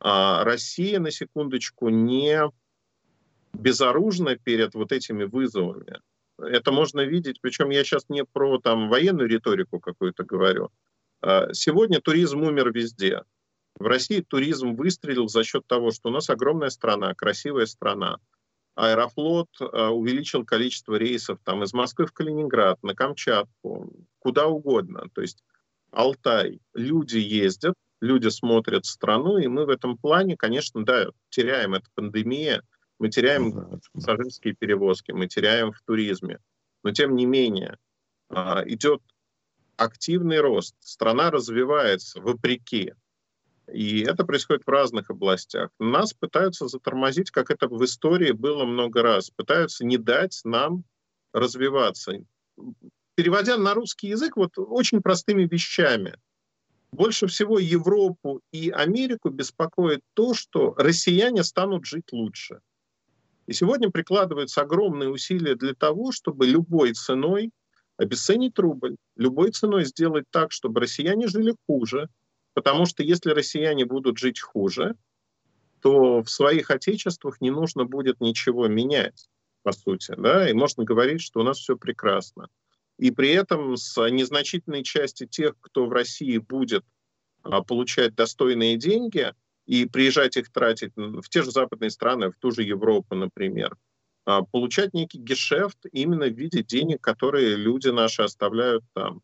А 0.00 0.44
Россия, 0.44 0.98
на 0.98 1.10
секундочку, 1.10 1.88
не 1.88 2.50
безоружна 3.52 4.36
перед 4.36 4.74
вот 4.74 4.92
этими 4.92 5.24
вызовами. 5.24 6.00
Это 6.38 6.72
можно 6.72 7.02
видеть, 7.02 7.40
причем 7.40 7.70
я 7.70 7.84
сейчас 7.84 8.08
не 8.08 8.24
про 8.24 8.58
там, 8.58 8.88
военную 8.88 9.28
риторику 9.28 9.78
какую-то 9.78 10.24
говорю. 10.24 10.70
А 11.20 11.52
сегодня 11.52 12.00
туризм 12.00 12.42
умер 12.42 12.72
везде. 12.72 13.22
В 13.78 13.86
России 13.86 14.20
туризм 14.20 14.74
выстрелил 14.74 15.28
за 15.28 15.44
счет 15.44 15.66
того, 15.66 15.92
что 15.92 16.08
у 16.08 16.12
нас 16.12 16.28
огромная 16.30 16.70
страна, 16.70 17.14
красивая 17.14 17.66
страна. 17.66 18.18
Аэрофлот 18.74 19.48
а, 19.60 19.90
увеличил 19.90 20.44
количество 20.44 20.94
рейсов 20.94 21.38
там, 21.44 21.62
из 21.62 21.72
Москвы 21.72 22.06
в 22.06 22.12
Калининград, 22.12 22.82
на 22.82 22.94
Камчатку, 22.94 23.92
куда 24.18 24.46
угодно. 24.46 25.08
То 25.14 25.20
есть 25.20 25.42
Алтай. 25.92 26.60
Люди 26.72 27.18
ездят, 27.18 27.74
люди 28.00 28.28
смотрят 28.28 28.86
страну, 28.86 29.36
и 29.36 29.46
мы 29.46 29.66
в 29.66 29.68
этом 29.68 29.98
плане, 29.98 30.36
конечно, 30.36 30.84
да, 30.84 31.06
теряем. 31.28 31.74
Это 31.74 31.86
пандемия, 31.94 32.62
мы 32.98 33.10
теряем 33.10 33.80
пассажирские 33.92 34.54
перевозки, 34.54 35.12
мы 35.12 35.28
теряем 35.28 35.72
в 35.72 35.80
туризме. 35.82 36.38
Но 36.82 36.92
тем 36.92 37.14
не 37.14 37.26
менее 37.26 37.78
а, 38.30 38.62
идет 38.66 39.02
активный 39.76 40.40
рост, 40.40 40.74
страна 40.80 41.30
развивается 41.30 42.20
вопреки. 42.20 42.94
И 43.70 44.00
это 44.00 44.24
происходит 44.24 44.62
в 44.66 44.70
разных 44.70 45.10
областях. 45.10 45.70
Нас 45.78 46.12
пытаются 46.12 46.68
затормозить, 46.68 47.30
как 47.30 47.50
это 47.50 47.68
в 47.68 47.84
истории 47.84 48.32
было 48.32 48.64
много 48.64 49.02
раз. 49.02 49.30
Пытаются 49.30 49.84
не 49.84 49.98
дать 49.98 50.40
нам 50.44 50.84
развиваться. 51.32 52.12
Переводя 53.14 53.56
на 53.56 53.74
русский 53.74 54.08
язык, 54.08 54.36
вот 54.36 54.52
очень 54.56 55.00
простыми 55.00 55.44
вещами– 55.44 56.16
больше 56.92 57.26
всего 57.26 57.58
Европу 57.58 58.42
и 58.52 58.68
Америку 58.68 59.30
беспокоит 59.30 60.00
то, 60.12 60.34
что 60.34 60.74
россияне 60.76 61.42
станут 61.42 61.86
жить 61.86 62.12
лучше. 62.12 62.60
И 63.46 63.54
сегодня 63.54 63.90
прикладываются 63.90 64.60
огромные 64.60 65.08
усилия 65.08 65.54
для 65.54 65.74
того, 65.74 66.12
чтобы 66.12 66.46
любой 66.46 66.92
ценой 66.92 67.50
обесценить 67.96 68.58
рубль, 68.58 68.96
любой 69.16 69.52
ценой 69.52 69.84
сделать 69.86 70.26
так, 70.30 70.52
чтобы 70.52 70.80
россияне 70.80 71.28
жили 71.28 71.54
хуже, 71.66 72.08
потому 72.54 72.86
что 72.86 73.02
если 73.02 73.30
россияне 73.30 73.84
будут 73.84 74.18
жить 74.18 74.40
хуже, 74.40 74.96
то 75.80 76.22
в 76.22 76.30
своих 76.30 76.70
отечествах 76.70 77.40
не 77.40 77.50
нужно 77.50 77.84
будет 77.84 78.20
ничего 78.20 78.68
менять, 78.68 79.28
по 79.62 79.72
сути, 79.72 80.14
да, 80.16 80.48
и 80.48 80.52
можно 80.52 80.84
говорить, 80.84 81.20
что 81.20 81.40
у 81.40 81.42
нас 81.42 81.58
все 81.58 81.76
прекрасно 81.76 82.48
и 83.02 83.10
при 83.10 83.30
этом 83.30 83.76
с 83.76 84.00
незначительной 84.10 84.84
части 84.84 85.26
тех, 85.26 85.54
кто 85.60 85.86
в 85.86 85.92
России 85.92 86.38
будет 86.38 86.84
а, 87.42 87.62
получать 87.62 88.14
достойные 88.14 88.76
деньги 88.76 89.34
и 89.66 89.86
приезжать 89.86 90.36
их 90.36 90.52
тратить 90.52 90.92
в 90.94 91.28
те 91.28 91.42
же 91.42 91.50
западные 91.50 91.90
страны, 91.90 92.30
в 92.30 92.36
ту 92.38 92.52
же 92.52 92.62
Европу, 92.62 93.16
например, 93.16 93.76
а, 94.24 94.42
получать 94.42 94.94
некий 94.94 95.18
гешефт 95.18 95.78
именно 95.90 96.26
в 96.26 96.34
виде 96.34 96.62
денег, 96.62 97.00
которые 97.00 97.56
люди 97.56 97.88
наши 97.88 98.22
оставляют 98.22 98.84
там. 98.92 99.20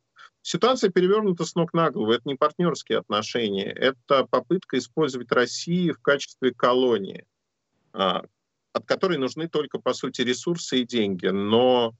Ситуация 0.50 0.88
перевернута 0.88 1.44
с 1.44 1.54
ног 1.56 1.74
на 1.74 1.90
голову. 1.90 2.10
Это 2.10 2.22
не 2.24 2.34
партнерские 2.34 2.96
отношения, 3.00 3.70
это 3.70 4.24
попытка 4.24 4.78
использовать 4.78 5.30
Россию 5.30 5.92
в 5.92 6.00
качестве 6.00 6.54
колонии, 6.54 7.26
а, 7.92 8.22
от 8.72 8.86
которой 8.86 9.18
нужны 9.18 9.46
только, 9.50 9.78
по 9.78 9.92
сути, 9.92 10.22
ресурсы 10.22 10.80
и 10.80 10.86
деньги. 10.86 11.26
Но 11.26 11.92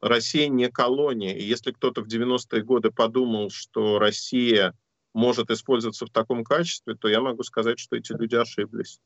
Россия 0.00 0.48
не 0.48 0.68
колония. 0.68 1.36
И 1.36 1.44
если 1.44 1.70
кто-то 1.70 2.02
в 2.02 2.08
90-е 2.08 2.60
годы 2.64 2.90
подумал, 2.90 3.50
что 3.50 4.00
Россия 4.00 4.74
может 5.14 5.52
использоваться 5.52 6.06
в 6.06 6.10
таком 6.10 6.42
качестве, 6.42 6.96
то 6.96 7.06
я 7.06 7.20
могу 7.20 7.44
сказать, 7.44 7.78
что 7.78 7.94
эти 7.94 8.10
люди 8.14 8.34
ошиблись. 8.34 8.98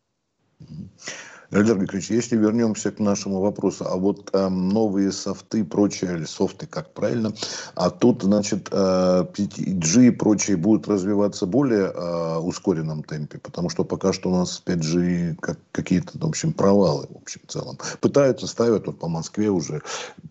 Эльдар 1.52 1.78
Григорьевич, 1.78 2.10
если 2.10 2.36
вернемся 2.36 2.92
к 2.92 3.00
нашему 3.00 3.40
вопросу, 3.40 3.84
а 3.84 3.96
вот 3.96 4.30
э, 4.32 4.48
новые 4.48 5.10
софты, 5.10 5.64
прочие, 5.64 6.16
или 6.16 6.24
софты, 6.24 6.68
как 6.68 6.94
правильно, 6.94 7.32
а 7.74 7.90
тут, 7.90 8.22
значит, 8.22 8.68
э, 8.70 8.74
5G 8.74 10.06
и 10.06 10.10
прочие 10.10 10.56
будут 10.56 10.86
развиваться 10.86 11.46
более 11.46 11.90
э, 11.92 12.36
ускоренном 12.38 13.02
темпе, 13.02 13.38
потому 13.38 13.68
что 13.68 13.82
пока 13.82 14.12
что 14.12 14.30
у 14.30 14.36
нас 14.36 14.62
5G 14.64 15.38
как, 15.40 15.58
какие-то, 15.72 16.16
в 16.18 16.24
общем, 16.24 16.52
провалы, 16.52 17.08
в 17.10 17.16
общем, 17.16 17.40
в 17.44 17.50
целом. 17.50 17.78
Пытаются, 18.00 18.46
ставят, 18.46 18.86
вот 18.86 19.00
по 19.00 19.08
Москве 19.08 19.50
уже 19.50 19.82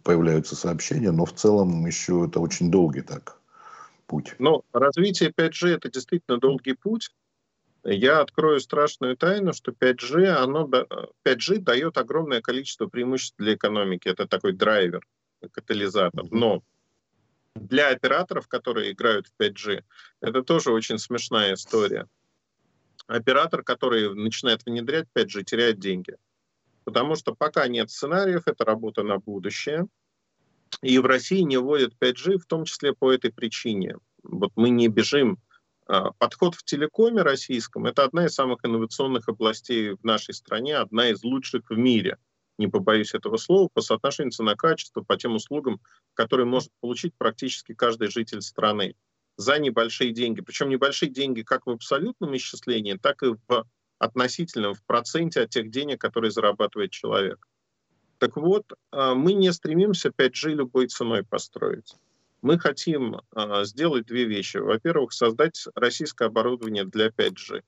появляются 0.04 0.56
сообщения, 0.56 1.12
но 1.12 1.26
в 1.26 1.34
целом 1.34 1.86
еще 1.86 2.28
это 2.30 2.39
очень 2.39 2.72
долгий 2.72 3.02
так 3.02 3.36
путь. 4.08 4.36
Ну, 4.39 4.63
развитие 4.72 5.32
5G 5.32 5.76
это 5.76 5.92
действительно 5.92 6.39
долгий 6.39 6.74
путь, 6.74 7.12
я 7.84 8.22
открою 8.22 8.60
страшную 8.60 9.15
тайну, 9.15 9.54
что 9.54 9.72
5G, 9.72 10.28
оно, 10.28 10.68
5G 11.26 11.60
дает 11.60 11.98
огромное 11.98 12.42
количество 12.42 12.88
преимуществ 12.88 13.36
для 13.38 13.56
экономики. 13.56 14.08
Это 14.08 14.28
такой 14.28 14.54
драйвер, 14.54 15.06
катализатор. 15.52 16.26
Но 16.32 16.63
для 17.56 17.89
операторов, 17.89 18.48
которые 18.48 18.92
играют 18.92 19.28
в 19.28 19.42
5G, 19.42 19.84
это 20.22 20.44
тоже 20.44 20.72
очень 20.72 20.98
смешная 20.98 21.54
история. 21.54 22.08
Оператор, 23.08 23.63
который 23.63 24.13
начинает 24.13 24.65
внедрять 24.65 25.08
5G, 25.15 25.44
теряет 25.44 25.80
деньги. 25.80 26.15
Потому 26.84 27.15
что 27.15 27.34
пока 27.34 27.68
нет 27.68 27.89
сценариев, 27.89 28.44
это 28.46 28.65
работа 28.65 29.04
на 29.04 29.18
будущее. 29.18 29.88
И 30.82 31.00
в 31.00 31.06
России 31.06 31.42
не 31.42 31.58
вводят 31.58 31.94
5G, 32.00 32.38
в 32.38 32.46
том 32.46 32.65
числе 32.65 32.94
по 32.94 33.12
этой 33.12 33.32
причине. 33.32 33.98
Вот 34.24 34.52
мы 34.56 34.70
не 34.70 34.88
бежим 34.88 35.39
подход 36.17 36.56
в 36.56 36.63
телекоме 36.63 37.21
российском– 37.21 37.86
это 37.88 38.04
одна 38.04 38.25
из 38.25 38.34
самых 38.34 38.60
инновационных 38.63 39.28
областей 39.28 39.91
в 39.91 40.04
нашей 40.04 40.34
стране, 40.34 40.78
одна 40.78 41.10
из 41.10 41.23
лучших 41.23 41.69
в 41.69 41.78
мире, 41.78 42.17
не 42.60 42.67
побоюсь 42.67 43.15
этого 43.15 43.38
слова, 43.38 43.69
по 43.73 43.82
соотношению 43.82 44.32
цена-качество, 44.32 45.02
по 45.02 45.17
тем 45.17 45.36
услугам, 45.36 45.80
которые 46.13 46.45
может 46.45 46.69
получить 46.82 47.13
практически 47.17 47.73
каждый 47.73 48.10
житель 48.10 48.41
страны 48.41 48.95
за 49.38 49.58
небольшие 49.58 50.12
деньги. 50.12 50.41
Причем 50.41 50.69
небольшие 50.69 51.10
деньги 51.10 51.41
как 51.41 51.65
в 51.65 51.69
абсолютном 51.69 52.36
исчислении, 52.36 52.99
так 53.02 53.23
и 53.23 53.36
в 53.47 53.65
относительном, 53.97 54.73
в 54.73 54.84
проценте 54.84 55.41
от 55.41 55.49
тех 55.49 55.71
денег, 55.71 56.02
которые 56.02 56.32
зарабатывает 56.32 56.91
человек. 56.91 57.47
Так 58.17 58.36
вот, 58.36 58.73
а, 58.91 59.15
мы 59.15 59.34
не 59.34 59.52
стремимся 59.54 60.10
5G 60.10 60.49
любой 60.49 60.88
ценой 60.88 61.23
построить. 61.23 61.95
Мы 62.41 62.58
хотим 62.58 63.15
э, 63.15 63.63
сделать 63.65 64.06
две 64.06 64.25
вещи. 64.25 64.58
Во-первых, 64.58 65.13
создать 65.13 65.65
российское 65.75 66.28
оборудование 66.28 66.86
для 66.86 67.08
5G. 67.10 67.63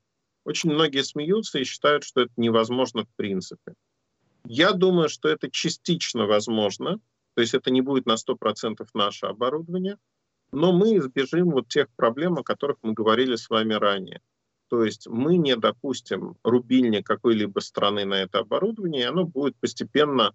Очень 0.46 0.72
многие 0.72 1.04
смеются 1.04 1.60
и 1.60 1.64
считают, 1.64 2.04
что 2.04 2.22
это 2.22 2.32
невозможно 2.38 3.04
в 3.04 3.16
принципе. 3.16 3.74
Я 4.46 4.72
думаю, 4.72 5.10
что 5.10 5.30
это 5.30 5.52
частично 5.52 6.26
возможно, 6.26 7.00
то 7.36 7.42
есть 7.42 7.54
это 7.54 7.70
не 7.70 7.82
будет 7.82 8.06
на 8.06 8.16
100% 8.16 8.88
наше 8.94 9.28
оборудование, 9.28 9.98
но 10.52 10.74
мы 10.74 10.98
избежим 10.98 11.52
вот 11.52 11.68
тех 11.68 11.88
проблем, 11.96 12.38
о 12.38 12.44
которых 12.44 12.78
мы 12.82 12.94
говорили 12.94 13.36
с 13.36 13.50
вами 13.50 13.74
ранее. 13.74 14.22
То 14.70 14.84
есть 14.84 15.08
мы 15.08 15.38
не 15.38 15.56
допустим 15.56 16.38
рубильни 16.44 17.02
какой-либо 17.02 17.60
страны 17.60 18.06
на 18.06 18.16
это 18.16 18.40
оборудование, 18.40 19.04
и 19.04 19.06
оно 19.06 19.26
будет 19.26 19.56
постепенно 19.58 20.34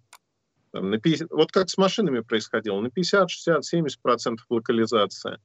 там, 0.71 0.89
на 0.89 0.99
50, 0.99 1.29
вот 1.31 1.51
как 1.51 1.69
с 1.69 1.77
машинами 1.77 2.21
происходило, 2.21 2.79
на 2.79 2.89
50, 2.89 3.29
60, 3.29 3.65
70 3.65 4.01
процентов 4.01 4.45
локализация. 4.49 5.39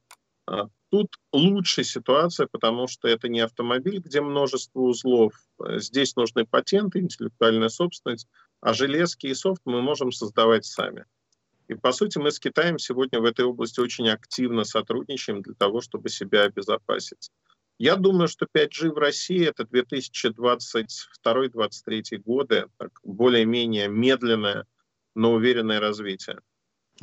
А 0.45 0.67
тут 0.89 1.15
лучшая 1.31 1.85
ситуация, 1.85 2.47
потому 2.51 2.87
что 2.87 3.07
это 3.07 3.29
не 3.29 3.39
автомобиль, 3.39 3.99
где 3.99 4.19
множество 4.21 4.81
узлов. 4.81 5.33
Здесь 5.77 6.15
нужны 6.15 6.45
патенты, 6.45 6.99
интеллектуальная 6.99 7.69
собственность, 7.69 8.27
а 8.59 8.73
железки 8.73 9.27
и 9.27 9.33
софт 9.33 9.61
мы 9.65 9.81
можем 9.81 10.11
создавать 10.11 10.65
сами. 10.65 11.05
И, 11.69 11.75
по 11.75 11.93
сути, 11.93 12.17
мы 12.17 12.31
с 12.31 12.39
Китаем 12.39 12.77
сегодня 12.77 13.21
в 13.21 13.25
этой 13.25 13.45
области 13.45 13.79
очень 13.79 14.09
активно 14.09 14.65
сотрудничаем 14.65 15.41
для 15.41 15.53
того, 15.53 15.79
чтобы 15.79 16.09
себя 16.09 16.43
обезопасить. 16.43 17.31
Я 17.79 17.95
думаю, 17.95 18.27
что 18.27 18.45
5G 18.45 18.91
в 18.91 18.97
России 18.97 19.47
это 19.47 19.63
2022-2023 19.63 22.17
годы, 22.23 22.67
так, 22.77 22.99
более-менее 23.03 23.87
медленное, 23.87 24.65
но 25.15 25.33
уверенное 25.33 25.79
развитие. 25.79 26.39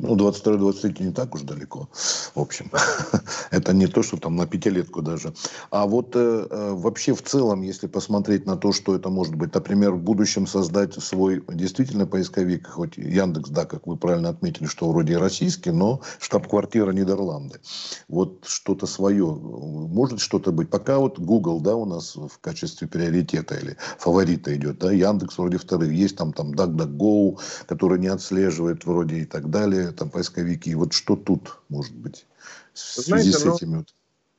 Ну, 0.01 0.15
22-23 0.15 1.03
не 1.03 1.11
так 1.11 1.35
уж 1.35 1.41
далеко, 1.41 1.87
в 2.33 2.39
общем. 2.39 2.71
Это 3.51 3.71
не 3.71 3.85
то, 3.85 4.01
что 4.01 4.17
там 4.17 4.35
на 4.35 4.47
пятилетку 4.47 5.03
даже. 5.03 5.33
А 5.69 5.85
вот 5.85 6.15
э, 6.15 6.47
э, 6.49 6.71
вообще 6.73 7.13
в 7.13 7.21
целом, 7.21 7.61
если 7.61 7.85
посмотреть 7.85 8.47
на 8.47 8.57
то, 8.57 8.71
что 8.71 8.95
это 8.95 9.09
может 9.09 9.35
быть, 9.35 9.53
например, 9.53 9.91
в 9.91 10.01
будущем 10.01 10.47
создать 10.47 10.95
свой 10.95 11.43
действительно 11.49 12.07
поисковик, 12.07 12.67
хоть 12.67 12.97
Яндекс, 12.97 13.49
да, 13.51 13.65
как 13.65 13.85
вы 13.85 13.95
правильно 13.95 14.29
отметили, 14.29 14.65
что 14.65 14.89
вроде 14.91 15.13
и 15.13 15.17
российский, 15.17 15.69
но 15.69 16.01
штаб-квартира 16.19 16.91
Нидерланды. 16.91 17.59
Вот 18.07 18.45
что-то 18.47 18.87
свое, 18.87 19.25
может 19.25 20.19
что-то 20.19 20.51
быть. 20.51 20.71
Пока 20.71 20.97
вот 20.97 21.19
Google, 21.19 21.61
да, 21.61 21.75
у 21.75 21.85
нас 21.85 22.15
в 22.15 22.39
качестве 22.41 22.87
приоритета 22.87 23.53
или 23.55 23.77
фаворита 23.99 24.55
идет, 24.55 24.79
да, 24.79 24.91
Яндекс 24.91 25.37
вроде 25.37 25.57
вторых, 25.57 25.91
есть 25.91 26.17
там, 26.17 26.33
там 26.33 26.53
DuckDuckGo, 26.53 27.37
который 27.67 27.99
не 27.99 28.07
отслеживает 28.07 28.85
вроде 28.85 29.17
и 29.17 29.25
так 29.25 29.51
далее 29.51 29.90
там 29.91 30.09
поисковики. 30.09 30.73
Вот 30.75 30.93
что 30.93 31.15
тут 31.15 31.57
может 31.69 31.93
быть 31.95 32.25
в 32.73 32.79
связи 32.79 33.31
Знаете, 33.31 33.31
с 33.31 33.45
ну, 33.45 33.55
этими? 33.55 33.85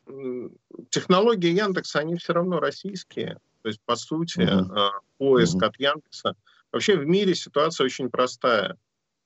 Ну, 0.06 0.52
технологии 0.90 1.50
Яндекса, 1.50 2.00
они 2.00 2.16
все 2.16 2.32
равно 2.32 2.60
российские. 2.60 3.38
То 3.62 3.68
есть, 3.68 3.80
по 3.84 3.96
сути, 3.96 4.40
uh-huh. 4.40 4.90
поиск 5.18 5.56
uh-huh. 5.56 5.66
от 5.66 5.76
Яндекса. 5.78 6.36
Вообще 6.72 6.96
в 6.96 7.06
мире 7.06 7.34
ситуация 7.34 7.84
очень 7.84 8.10
простая. 8.10 8.76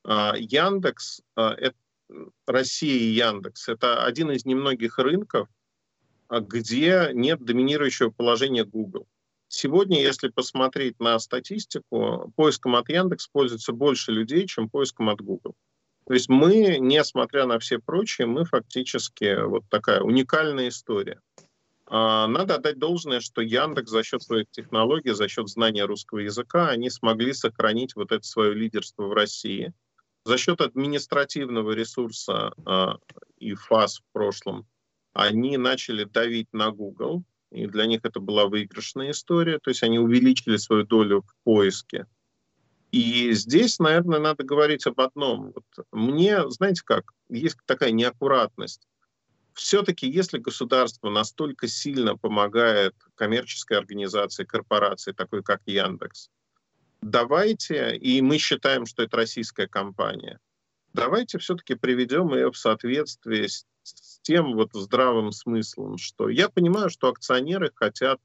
А, 0.04 0.34
Яндекс, 0.36 1.22
а, 1.36 1.54
это, 1.54 1.76
Россия 2.46 2.96
и 2.98 3.14
Яндекс, 3.14 3.68
это 3.68 4.04
один 4.04 4.30
из 4.30 4.44
немногих 4.44 4.98
рынков, 4.98 5.48
где 6.30 7.10
нет 7.12 7.44
доминирующего 7.44 8.10
положения 8.10 8.64
Google. 8.64 9.06
Сегодня, 9.48 10.00
если 10.00 10.28
посмотреть 10.28 10.98
на 11.00 11.18
статистику, 11.18 12.32
поиском 12.36 12.76
от 12.76 12.88
Яндекс 12.88 13.28
пользуется 13.28 13.72
больше 13.72 14.12
людей, 14.12 14.46
чем 14.46 14.68
поиском 14.68 15.08
от 15.08 15.20
Google. 15.20 15.54
То 16.06 16.14
есть 16.14 16.28
мы, 16.28 16.78
несмотря 16.78 17.46
на 17.46 17.58
все 17.58 17.78
прочие, 17.80 18.26
мы 18.26 18.44
фактически 18.44 19.44
вот 19.44 19.64
такая 19.68 20.00
уникальная 20.00 20.68
история. 20.68 21.20
А, 21.88 22.26
надо 22.28 22.56
отдать 22.56 22.78
должное, 22.78 23.20
что 23.20 23.42
Яндекс 23.42 23.90
за 23.90 24.04
счет 24.04 24.22
своих 24.22 24.50
технологий, 24.50 25.12
за 25.12 25.28
счет 25.28 25.48
знания 25.48 25.84
русского 25.84 26.20
языка, 26.20 26.68
они 26.68 26.90
смогли 26.90 27.32
сохранить 27.32 27.96
вот 27.96 28.12
это 28.12 28.22
свое 28.22 28.54
лидерство 28.54 29.04
в 29.04 29.12
России. 29.12 29.72
За 30.24 30.38
счет 30.38 30.60
административного 30.60 31.72
ресурса 31.72 32.52
а, 32.64 32.98
и 33.38 33.54
ФАС 33.54 33.98
в 33.98 34.12
прошлом 34.12 34.66
они 35.12 35.56
начали 35.56 36.04
давить 36.04 36.52
на 36.52 36.70
Google, 36.70 37.24
и 37.50 37.66
для 37.66 37.86
них 37.86 38.00
это 38.04 38.20
была 38.20 38.46
выигрышная 38.46 39.12
история, 39.12 39.58
то 39.58 39.70
есть 39.70 39.82
они 39.82 39.98
увеличили 39.98 40.56
свою 40.56 40.84
долю 40.84 41.22
в 41.22 41.34
поиске. 41.44 42.06
И 42.92 43.32
здесь, 43.32 43.78
наверное, 43.78 44.20
надо 44.20 44.44
говорить 44.44 44.86
об 44.86 45.00
одном. 45.00 45.52
Вот 45.54 45.86
мне, 45.92 46.48
знаете 46.50 46.82
как, 46.84 47.12
есть 47.28 47.58
такая 47.66 47.90
неаккуратность. 47.90 48.86
Все-таки, 49.54 50.08
если 50.08 50.38
государство 50.38 51.08
настолько 51.08 51.66
сильно 51.66 52.16
помогает 52.16 52.94
коммерческой 53.14 53.78
организации, 53.78 54.44
корпорации, 54.44 55.12
такой 55.12 55.42
как 55.42 55.62
Яндекс, 55.66 56.30
давайте, 57.00 57.96
и 57.96 58.20
мы 58.20 58.38
считаем, 58.38 58.84
что 58.86 59.02
это 59.02 59.16
российская 59.16 59.66
компания, 59.66 60.38
давайте 60.92 61.38
все-таки 61.38 61.74
приведем 61.74 62.34
ее 62.34 62.50
в 62.50 62.56
соответствие 62.56 63.48
с, 63.48 63.64
с 63.82 64.20
тем 64.20 64.54
вот 64.54 64.70
здравым 64.74 65.32
смыслом, 65.32 65.96
что 65.96 66.28
я 66.28 66.48
понимаю, 66.48 66.90
что 66.90 67.08
акционеры 67.08 67.70
хотят 67.74 68.20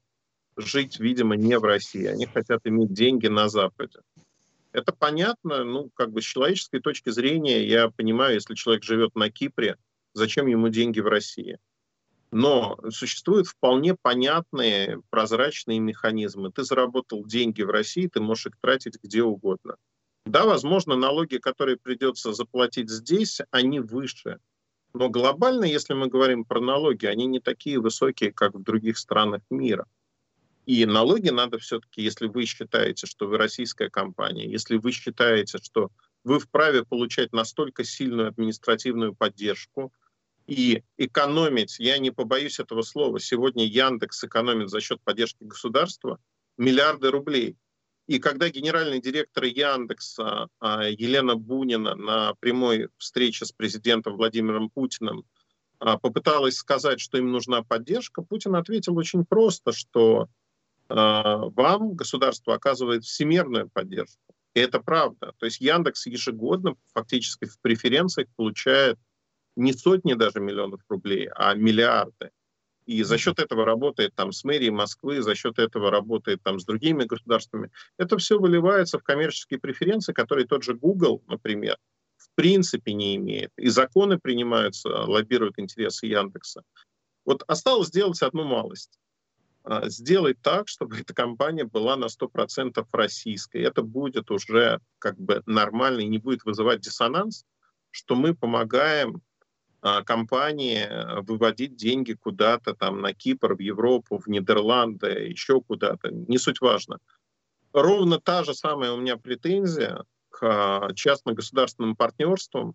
жить, 0.56 1.00
видимо, 1.00 1.36
не 1.36 1.58
в 1.58 1.64
России, 1.64 2.04
они 2.04 2.26
хотят 2.26 2.60
иметь 2.64 2.92
деньги 2.92 3.26
на 3.26 3.48
Западе. 3.48 4.00
Это 4.72 4.92
понятно, 4.92 5.64
ну, 5.64 5.90
как 5.94 6.12
бы 6.12 6.22
с 6.22 6.24
человеческой 6.24 6.80
точки 6.80 7.10
зрения, 7.10 7.66
я 7.66 7.90
понимаю, 7.90 8.34
если 8.34 8.54
человек 8.54 8.82
живет 8.84 9.14
на 9.14 9.30
Кипре, 9.30 9.76
зачем 10.14 10.46
ему 10.46 10.68
деньги 10.68 11.00
в 11.00 11.06
России? 11.06 11.58
Но 12.30 12.78
существуют 12.90 13.46
вполне 13.46 13.94
понятные, 13.94 15.02
прозрачные 15.10 15.78
механизмы. 15.80 16.50
Ты 16.50 16.64
заработал 16.64 17.26
деньги 17.26 17.62
в 17.62 17.68
России, 17.68 18.08
ты 18.08 18.20
можешь 18.20 18.46
их 18.46 18.56
тратить 18.58 18.96
где 19.02 19.22
угодно. 19.22 19.76
Да, 20.24 20.46
возможно, 20.46 20.96
налоги, 20.96 21.36
которые 21.36 21.76
придется 21.76 22.32
заплатить 22.32 22.88
здесь, 22.88 23.40
они 23.50 23.80
выше. 23.80 24.38
Но 24.94 25.10
глобально, 25.10 25.64
если 25.64 25.92
мы 25.92 26.06
говорим 26.06 26.44
про 26.44 26.60
налоги, 26.60 27.04
они 27.04 27.26
не 27.26 27.40
такие 27.40 27.78
высокие, 27.78 28.32
как 28.32 28.54
в 28.54 28.62
других 28.62 28.96
странах 28.96 29.42
мира. 29.50 29.86
И 30.64 30.86
налоги 30.86 31.30
надо 31.30 31.58
все-таки, 31.58 32.02
если 32.02 32.26
вы 32.26 32.44
считаете, 32.44 33.06
что 33.06 33.26
вы 33.26 33.36
российская 33.36 33.90
компания, 33.90 34.48
если 34.48 34.76
вы 34.76 34.92
считаете, 34.92 35.58
что 35.58 35.90
вы 36.22 36.38
вправе 36.38 36.84
получать 36.84 37.32
настолько 37.32 37.82
сильную 37.82 38.28
административную 38.28 39.14
поддержку 39.14 39.92
и 40.46 40.84
экономить, 40.98 41.80
я 41.80 41.98
не 41.98 42.12
побоюсь 42.12 42.60
этого 42.60 42.82
слова, 42.82 43.18
сегодня 43.18 43.66
Яндекс 43.66 44.22
экономит 44.24 44.70
за 44.70 44.80
счет 44.80 45.00
поддержки 45.02 45.42
государства 45.42 46.20
миллиарды 46.56 47.10
рублей. 47.10 47.56
И 48.06 48.18
когда 48.18 48.48
генеральный 48.48 49.00
директор 49.00 49.44
Яндекса 49.44 50.48
а, 50.60 50.84
Елена 50.88 51.34
Бунина 51.34 51.94
на 51.94 52.34
прямой 52.34 52.88
встрече 52.98 53.46
с 53.46 53.52
президентом 53.52 54.16
Владимиром 54.16 54.70
Путиным 54.70 55.24
а, 55.78 55.98
попыталась 55.98 56.56
сказать, 56.56 57.00
что 57.00 57.18
им 57.18 57.32
нужна 57.32 57.62
поддержка, 57.62 58.22
Путин 58.22 58.54
ответил 58.54 58.96
очень 58.96 59.24
просто, 59.24 59.72
что 59.72 60.28
вам 60.94 61.94
государство 61.94 62.54
оказывает 62.54 63.04
всемирную 63.04 63.70
поддержку. 63.70 64.34
И 64.54 64.60
это 64.60 64.80
правда. 64.80 65.32
То 65.38 65.46
есть 65.46 65.60
Яндекс 65.60 66.06
ежегодно 66.06 66.74
фактически 66.92 67.46
в 67.46 67.58
преференциях 67.60 68.28
получает 68.36 68.98
не 69.56 69.72
сотни 69.72 70.14
даже 70.14 70.40
миллионов 70.40 70.80
рублей, 70.88 71.28
а 71.34 71.54
миллиарды. 71.54 72.30
И 72.84 73.02
за 73.04 73.16
счет 73.16 73.38
этого 73.38 73.64
работает 73.64 74.14
там 74.14 74.32
с 74.32 74.44
мэрией 74.44 74.70
Москвы, 74.70 75.22
за 75.22 75.34
счет 75.34 75.58
этого 75.58 75.90
работает 75.90 76.42
там 76.42 76.58
с 76.58 76.64
другими 76.64 77.04
государствами. 77.04 77.70
Это 77.96 78.18
все 78.18 78.38
выливается 78.38 78.98
в 78.98 79.04
коммерческие 79.04 79.60
преференции, 79.60 80.12
которые 80.12 80.46
тот 80.46 80.64
же 80.64 80.74
Google, 80.74 81.22
например, 81.28 81.76
в 82.16 82.28
принципе 82.34 82.92
не 82.92 83.16
имеет. 83.16 83.50
И 83.56 83.68
законы 83.68 84.18
принимаются, 84.18 84.88
лоббируют 84.88 85.58
интересы 85.58 86.06
Яндекса. 86.06 86.62
Вот 87.24 87.44
осталось 87.46 87.88
сделать 87.88 88.20
одну 88.20 88.44
малость. 88.44 88.98
А, 89.64 89.88
сделать 89.88 90.38
так, 90.42 90.68
чтобы 90.68 90.98
эта 90.98 91.14
компания 91.14 91.64
была 91.64 91.96
на 91.96 92.06
100% 92.06 92.84
российской. 92.92 93.62
Это 93.62 93.82
будет 93.82 94.30
уже 94.30 94.80
как 94.98 95.18
бы 95.18 95.42
нормально 95.46 96.00
и 96.00 96.08
не 96.08 96.18
будет 96.18 96.44
вызывать 96.44 96.80
диссонанс, 96.80 97.44
что 97.90 98.14
мы 98.14 98.34
помогаем 98.34 99.22
а, 99.80 100.02
компании 100.02 100.78
э, 100.78 101.20
выводить 101.22 101.76
деньги 101.76 102.14
куда-то 102.14 102.74
там 102.74 103.00
на 103.00 103.12
Кипр, 103.12 103.54
в 103.54 103.60
Европу, 103.60 104.18
в 104.18 104.28
Нидерланды, 104.28 105.08
еще 105.08 105.60
куда-то. 105.60 106.10
Не 106.10 106.38
суть 106.38 106.60
важно. 106.60 106.98
Ровно 107.72 108.20
та 108.20 108.44
же 108.44 108.54
самая 108.54 108.92
у 108.92 108.96
меня 108.96 109.16
претензия 109.16 110.04
к 110.30 110.42
а, 110.42 110.92
частно-государственным 110.94 111.94
партнерствам, 111.94 112.74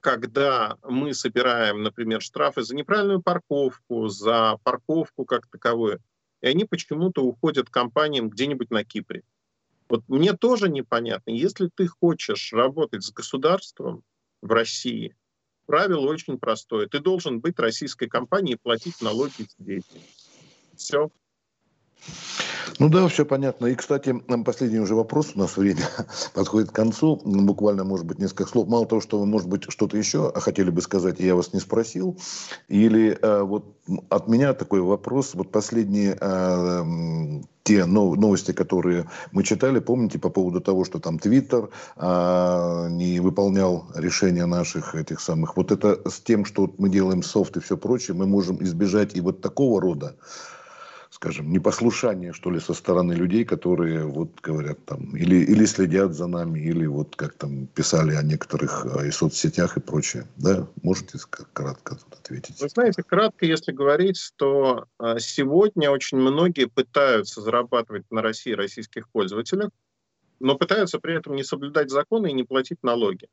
когда 0.00 0.76
мы 0.82 1.14
собираем, 1.14 1.82
например, 1.82 2.20
штрафы 2.20 2.62
за 2.62 2.74
неправильную 2.74 3.22
парковку, 3.22 4.08
за 4.08 4.56
парковку 4.62 5.24
как 5.24 5.46
таковую, 5.48 6.00
и 6.40 6.48
они 6.48 6.64
почему-то 6.64 7.22
уходят 7.22 7.70
компаниям 7.70 8.30
где-нибудь 8.30 8.70
на 8.70 8.84
Кипре. 8.84 9.22
Вот 9.88 10.02
мне 10.08 10.32
тоже 10.32 10.68
непонятно, 10.68 11.30
если 11.30 11.68
ты 11.74 11.86
хочешь 11.86 12.52
работать 12.52 13.04
с 13.04 13.12
государством 13.12 14.02
в 14.42 14.50
России, 14.50 15.16
правило 15.66 16.08
очень 16.08 16.38
простое. 16.38 16.88
Ты 16.88 16.98
должен 17.00 17.40
быть 17.40 17.58
российской 17.58 18.08
компанией 18.08 18.54
и 18.54 18.58
платить 18.60 19.00
налоги 19.00 19.46
здесь. 19.58 19.84
Все. 20.76 21.10
Ну 22.78 22.88
да, 22.88 23.08
все 23.08 23.24
понятно. 23.24 23.66
И, 23.66 23.74
кстати, 23.74 24.14
последний 24.44 24.78
уже 24.78 24.94
вопрос, 24.94 25.32
у 25.34 25.38
нас 25.38 25.56
время 25.56 25.88
подходит 26.34 26.70
к 26.70 26.74
концу. 26.74 27.20
Буквально, 27.24 27.84
может 27.84 28.06
быть, 28.06 28.18
несколько 28.18 28.46
слов. 28.46 28.68
Мало 28.68 28.86
того, 28.86 29.00
что 29.00 29.18
вы, 29.18 29.26
может 29.26 29.48
быть, 29.48 29.64
что-то 29.68 29.96
еще 29.96 30.32
хотели 30.34 30.70
бы 30.70 30.80
сказать, 30.82 31.20
я 31.20 31.34
вас 31.34 31.52
не 31.52 31.60
спросил. 31.60 32.18
Или 32.68 33.18
э, 33.20 33.42
вот 33.42 33.76
от 34.08 34.28
меня 34.28 34.54
такой 34.54 34.80
вопрос. 34.80 35.34
Вот 35.34 35.50
последние 35.50 36.16
э, 36.20 37.42
те 37.66 37.84
новости, 37.84 38.52
которые 38.52 39.06
мы 39.32 39.42
читали, 39.42 39.80
помните, 39.80 40.20
по 40.20 40.30
поводу 40.30 40.60
того, 40.60 40.84
что 40.84 41.00
там 41.00 41.18
Твиттер 41.18 41.70
а, 41.96 42.88
не 42.88 43.18
выполнял 43.18 43.86
решения 43.96 44.46
наших 44.46 44.94
этих 44.94 45.18
самых. 45.18 45.56
Вот 45.56 45.72
это 45.72 45.98
с 46.08 46.20
тем, 46.20 46.44
что 46.44 46.72
мы 46.78 46.88
делаем 46.88 47.24
софт 47.24 47.56
и 47.56 47.60
все 47.60 47.76
прочее, 47.76 48.16
мы 48.16 48.28
можем 48.28 48.62
избежать 48.62 49.16
и 49.16 49.20
вот 49.20 49.40
такого 49.40 49.80
рода 49.80 50.14
скажем, 51.16 51.50
непослушание, 51.50 52.34
что 52.34 52.50
ли, 52.50 52.60
со 52.60 52.74
стороны 52.74 53.14
людей, 53.14 53.46
которые 53.46 54.04
вот 54.04 54.38
говорят 54.42 54.84
там, 54.84 55.16
или, 55.16 55.36
или 55.36 55.64
следят 55.64 56.12
за 56.12 56.26
нами, 56.26 56.60
или 56.60 56.84
вот 56.84 57.16
как 57.16 57.32
там 57.32 57.68
писали 57.68 58.14
о 58.14 58.22
некоторых 58.22 58.84
э, 58.84 59.08
и 59.08 59.10
соцсетях 59.10 59.78
и 59.78 59.80
прочее. 59.80 60.26
Да, 60.36 60.68
можете 60.82 61.18
кратко 61.54 61.94
тут 61.94 62.18
ответить? 62.20 62.60
Вы 62.60 62.68
знаете, 62.68 63.02
кратко, 63.02 63.46
если 63.46 63.72
говорить, 63.72 64.30
то 64.36 64.88
э, 65.00 65.18
сегодня 65.18 65.90
очень 65.90 66.18
многие 66.18 66.66
пытаются 66.66 67.40
зарабатывать 67.40 68.04
на 68.10 68.20
России 68.20 68.52
российских 68.52 69.08
пользователях, 69.08 69.70
но 70.38 70.58
пытаются 70.58 70.98
при 70.98 71.16
этом 71.16 71.34
не 71.34 71.44
соблюдать 71.44 71.90
законы 71.90 72.28
и 72.28 72.34
не 72.34 72.44
платить 72.44 72.82
налоги. 72.82 73.26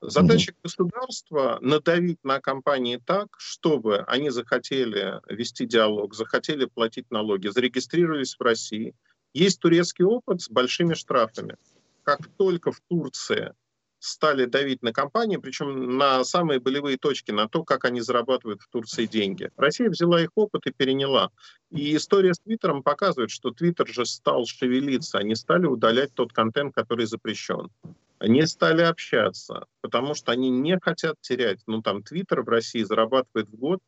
Задача 0.00 0.52
государства 0.62 1.58
надавить 1.60 2.22
на 2.22 2.40
компании 2.40 3.00
так, 3.04 3.34
чтобы 3.38 3.98
они 4.06 4.30
захотели 4.30 5.20
вести 5.28 5.66
диалог, 5.66 6.14
захотели 6.14 6.66
платить 6.66 7.10
налоги, 7.10 7.48
зарегистрировались 7.48 8.36
в 8.38 8.42
России. 8.42 8.94
Есть 9.34 9.60
турецкий 9.60 10.04
опыт 10.04 10.40
с 10.40 10.48
большими 10.48 10.94
штрафами. 10.94 11.56
Как 12.04 12.20
только 12.36 12.70
в 12.70 12.80
Турции 12.88 13.54
стали 13.98 14.44
давить 14.44 14.82
на 14.82 14.92
компании, 14.92 15.36
причем 15.36 15.98
на 15.98 16.22
самые 16.24 16.60
болевые 16.60 16.96
точки, 16.96 17.32
на 17.32 17.48
то, 17.48 17.64
как 17.64 17.84
они 17.84 18.00
зарабатывают 18.00 18.62
в 18.62 18.68
Турции 18.68 19.06
деньги. 19.06 19.50
Россия 19.56 19.90
взяла 19.90 20.22
их 20.22 20.30
опыт 20.36 20.66
и 20.66 20.70
переняла. 20.70 21.30
И 21.70 21.96
история 21.96 22.34
с 22.34 22.38
Твиттером 22.38 22.84
показывает, 22.84 23.30
что 23.30 23.50
Твиттер 23.50 23.88
же 23.88 24.06
стал 24.06 24.46
шевелиться, 24.46 25.18
они 25.18 25.34
стали 25.34 25.66
удалять 25.66 26.14
тот 26.14 26.32
контент, 26.32 26.74
который 26.74 27.06
запрещен. 27.06 27.70
Они 28.18 28.44
стали 28.46 28.82
общаться, 28.82 29.66
потому 29.80 30.14
что 30.14 30.32
они 30.32 30.50
не 30.50 30.78
хотят 30.80 31.16
терять. 31.20 31.60
Ну, 31.66 31.82
там, 31.82 32.02
Твиттер 32.02 32.42
в 32.42 32.48
России 32.48 32.82
зарабатывает 32.82 33.48
в 33.48 33.56
год 33.56 33.80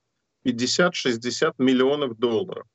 50-60 0.45 1.55
миллионов 1.59 2.17
долларов. 2.19 2.67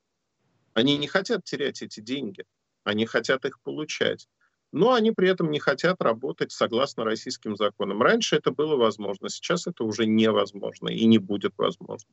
Они 0.74 0.98
не 0.98 1.08
хотят 1.08 1.46
терять 1.46 1.82
эти 1.82 2.02
деньги, 2.02 2.44
они 2.84 3.06
хотят 3.06 3.46
их 3.46 3.62
получать. 3.62 4.28
Но 4.74 4.94
они 4.94 5.12
при 5.12 5.30
этом 5.30 5.50
не 5.52 5.60
хотят 5.60 6.02
работать 6.02 6.52
согласно 6.52 7.06
российским 7.06 7.56
законам. 7.56 8.02
Раньше 8.02 8.36
это 8.36 8.52
было 8.52 8.76
возможно, 8.76 9.30
сейчас 9.30 9.68
это 9.68 9.86
уже 9.86 10.06
невозможно 10.06 10.90
и 10.90 11.06
не 11.06 11.18
будет 11.18 11.54
возможно. 11.58 12.10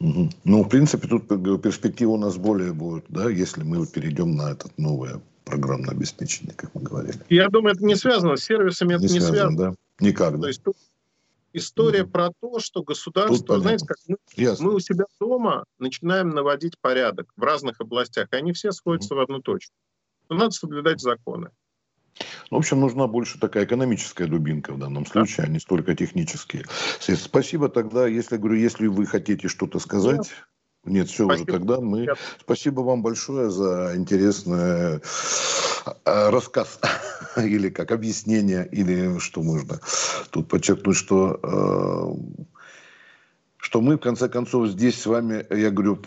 Угу. 0.00 0.30
Ну, 0.44 0.62
в 0.62 0.68
принципе, 0.68 1.08
тут 1.08 1.26
перспектива 1.62 2.12
у 2.12 2.16
нас 2.18 2.36
более 2.36 2.72
будет, 2.72 3.04
да, 3.08 3.28
если 3.28 3.62
мы 3.64 3.84
перейдем 3.86 4.36
на 4.36 4.52
этот 4.52 4.76
новое 4.78 5.20
программное 5.44 5.90
обеспечение, 5.90 6.54
как 6.54 6.74
мы 6.74 6.82
говорили. 6.82 7.18
Я 7.30 7.48
думаю, 7.48 7.74
это 7.74 7.84
не 7.84 7.96
связано 7.96 8.36
с 8.36 8.44
сервисами, 8.44 8.94
это 8.94 9.06
не, 9.06 9.14
не 9.14 9.20
связано. 9.20 9.56
Да? 9.56 9.74
Никак, 9.98 10.36
да. 10.36 10.42
То 10.42 10.48
есть 10.48 10.62
тут 10.62 10.76
история 11.52 12.04
угу. 12.04 12.10
про 12.10 12.30
то, 12.40 12.60
что 12.60 12.82
государство, 12.82 13.58
знаете, 13.58 13.86
как 13.86 13.96
мы, 14.06 14.16
мы 14.36 14.74
у 14.74 14.78
себя 14.78 15.06
дома 15.18 15.64
начинаем 15.78 16.30
наводить 16.30 16.78
порядок 16.80 17.32
в 17.36 17.42
разных 17.42 17.80
областях, 17.80 18.28
и 18.32 18.36
они 18.36 18.52
все 18.52 18.70
сходятся 18.72 19.14
угу. 19.14 19.20
в 19.20 19.24
одну 19.24 19.40
точку. 19.40 19.74
Но 20.28 20.36
надо 20.36 20.50
соблюдать 20.50 21.00
законы. 21.00 21.50
Ну, 22.50 22.56
в 22.56 22.60
общем, 22.60 22.80
нужна 22.80 23.06
больше 23.06 23.38
такая 23.38 23.64
экономическая 23.64 24.26
дубинка 24.26 24.72
в 24.72 24.78
данном 24.78 25.06
случае, 25.06 25.46
а 25.46 25.48
не 25.48 25.58
столько 25.58 25.94
технические. 25.94 26.64
Спасибо 26.98 27.68
тогда, 27.68 28.06
если 28.06 28.36
говорю, 28.36 28.56
если 28.56 28.86
вы 28.86 29.06
хотите 29.06 29.48
что-то 29.48 29.78
сказать. 29.78 30.18
Нет. 30.18 30.48
Нет, 30.84 31.08
все 31.08 31.24
Спасибо. 31.26 31.50
уже 31.50 31.58
тогда 31.58 31.80
мы. 31.80 32.00
Нет. 32.00 32.18
Спасибо 32.40 32.80
вам 32.80 33.02
большое 33.02 33.50
за 33.50 33.92
интересный 33.96 34.96
э, 34.96 35.00
рассказ 36.30 36.80
или 37.36 37.68
как 37.68 37.90
объяснение, 37.90 38.66
или 38.70 39.18
что 39.18 39.42
можно 39.42 39.80
тут 40.30 40.48
подчеркнуть, 40.48 40.96
что, 40.96 41.38
э, 41.42 42.48
что 43.58 43.80
мы 43.80 43.96
в 43.96 44.00
конце 44.00 44.28
концов 44.28 44.68
здесь 44.68 45.00
с 45.00 45.06
вами, 45.06 45.44
я 45.50 45.70
говорю, 45.70 46.00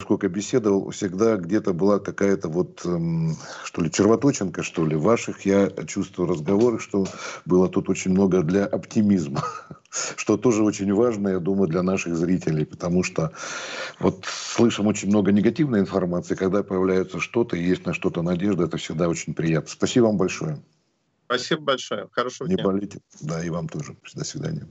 сколько 0.00 0.28
беседовал, 0.28 0.90
всегда 0.90 1.36
где-то 1.36 1.72
была 1.72 1.98
какая-то 1.98 2.48
вот, 2.48 2.82
эм, 2.84 3.36
что 3.64 3.82
ли, 3.82 3.90
червоточинка, 3.90 4.62
что 4.62 4.86
ли, 4.86 4.94
ваших, 4.94 5.44
я 5.44 5.70
чувствую 5.86 6.28
разговоры, 6.28 6.78
что 6.78 7.04
было 7.44 7.68
тут 7.68 7.88
очень 7.90 8.12
много 8.12 8.42
для 8.42 8.64
оптимизма, 8.64 9.42
что 10.16 10.36
тоже 10.36 10.62
очень 10.62 10.92
важно, 10.94 11.30
я 11.30 11.40
думаю, 11.40 11.68
для 11.68 11.82
наших 11.82 12.14
зрителей, 12.14 12.64
потому 12.64 13.02
что 13.02 13.32
вот 13.98 14.24
слышим 14.24 14.86
очень 14.86 15.08
много 15.08 15.32
негативной 15.32 15.80
информации, 15.80 16.36
когда 16.36 16.62
появляется 16.62 17.18
что-то, 17.18 17.56
и 17.56 17.64
есть 17.64 17.84
на 17.84 17.92
что-то 17.92 18.22
надежда, 18.22 18.64
это 18.64 18.76
всегда 18.76 19.08
очень 19.08 19.34
приятно. 19.34 19.68
Спасибо 19.68 20.04
вам 20.04 20.16
большое. 20.16 20.62
Спасибо 21.26 21.62
большое. 21.62 22.08
Хорошего 22.12 22.46
Не 22.46 22.54
дня. 22.54 22.64
болейте. 22.64 23.00
Да, 23.20 23.44
и 23.44 23.50
вам 23.50 23.68
тоже. 23.68 23.96
До 24.14 24.24
свидания. 24.24 24.68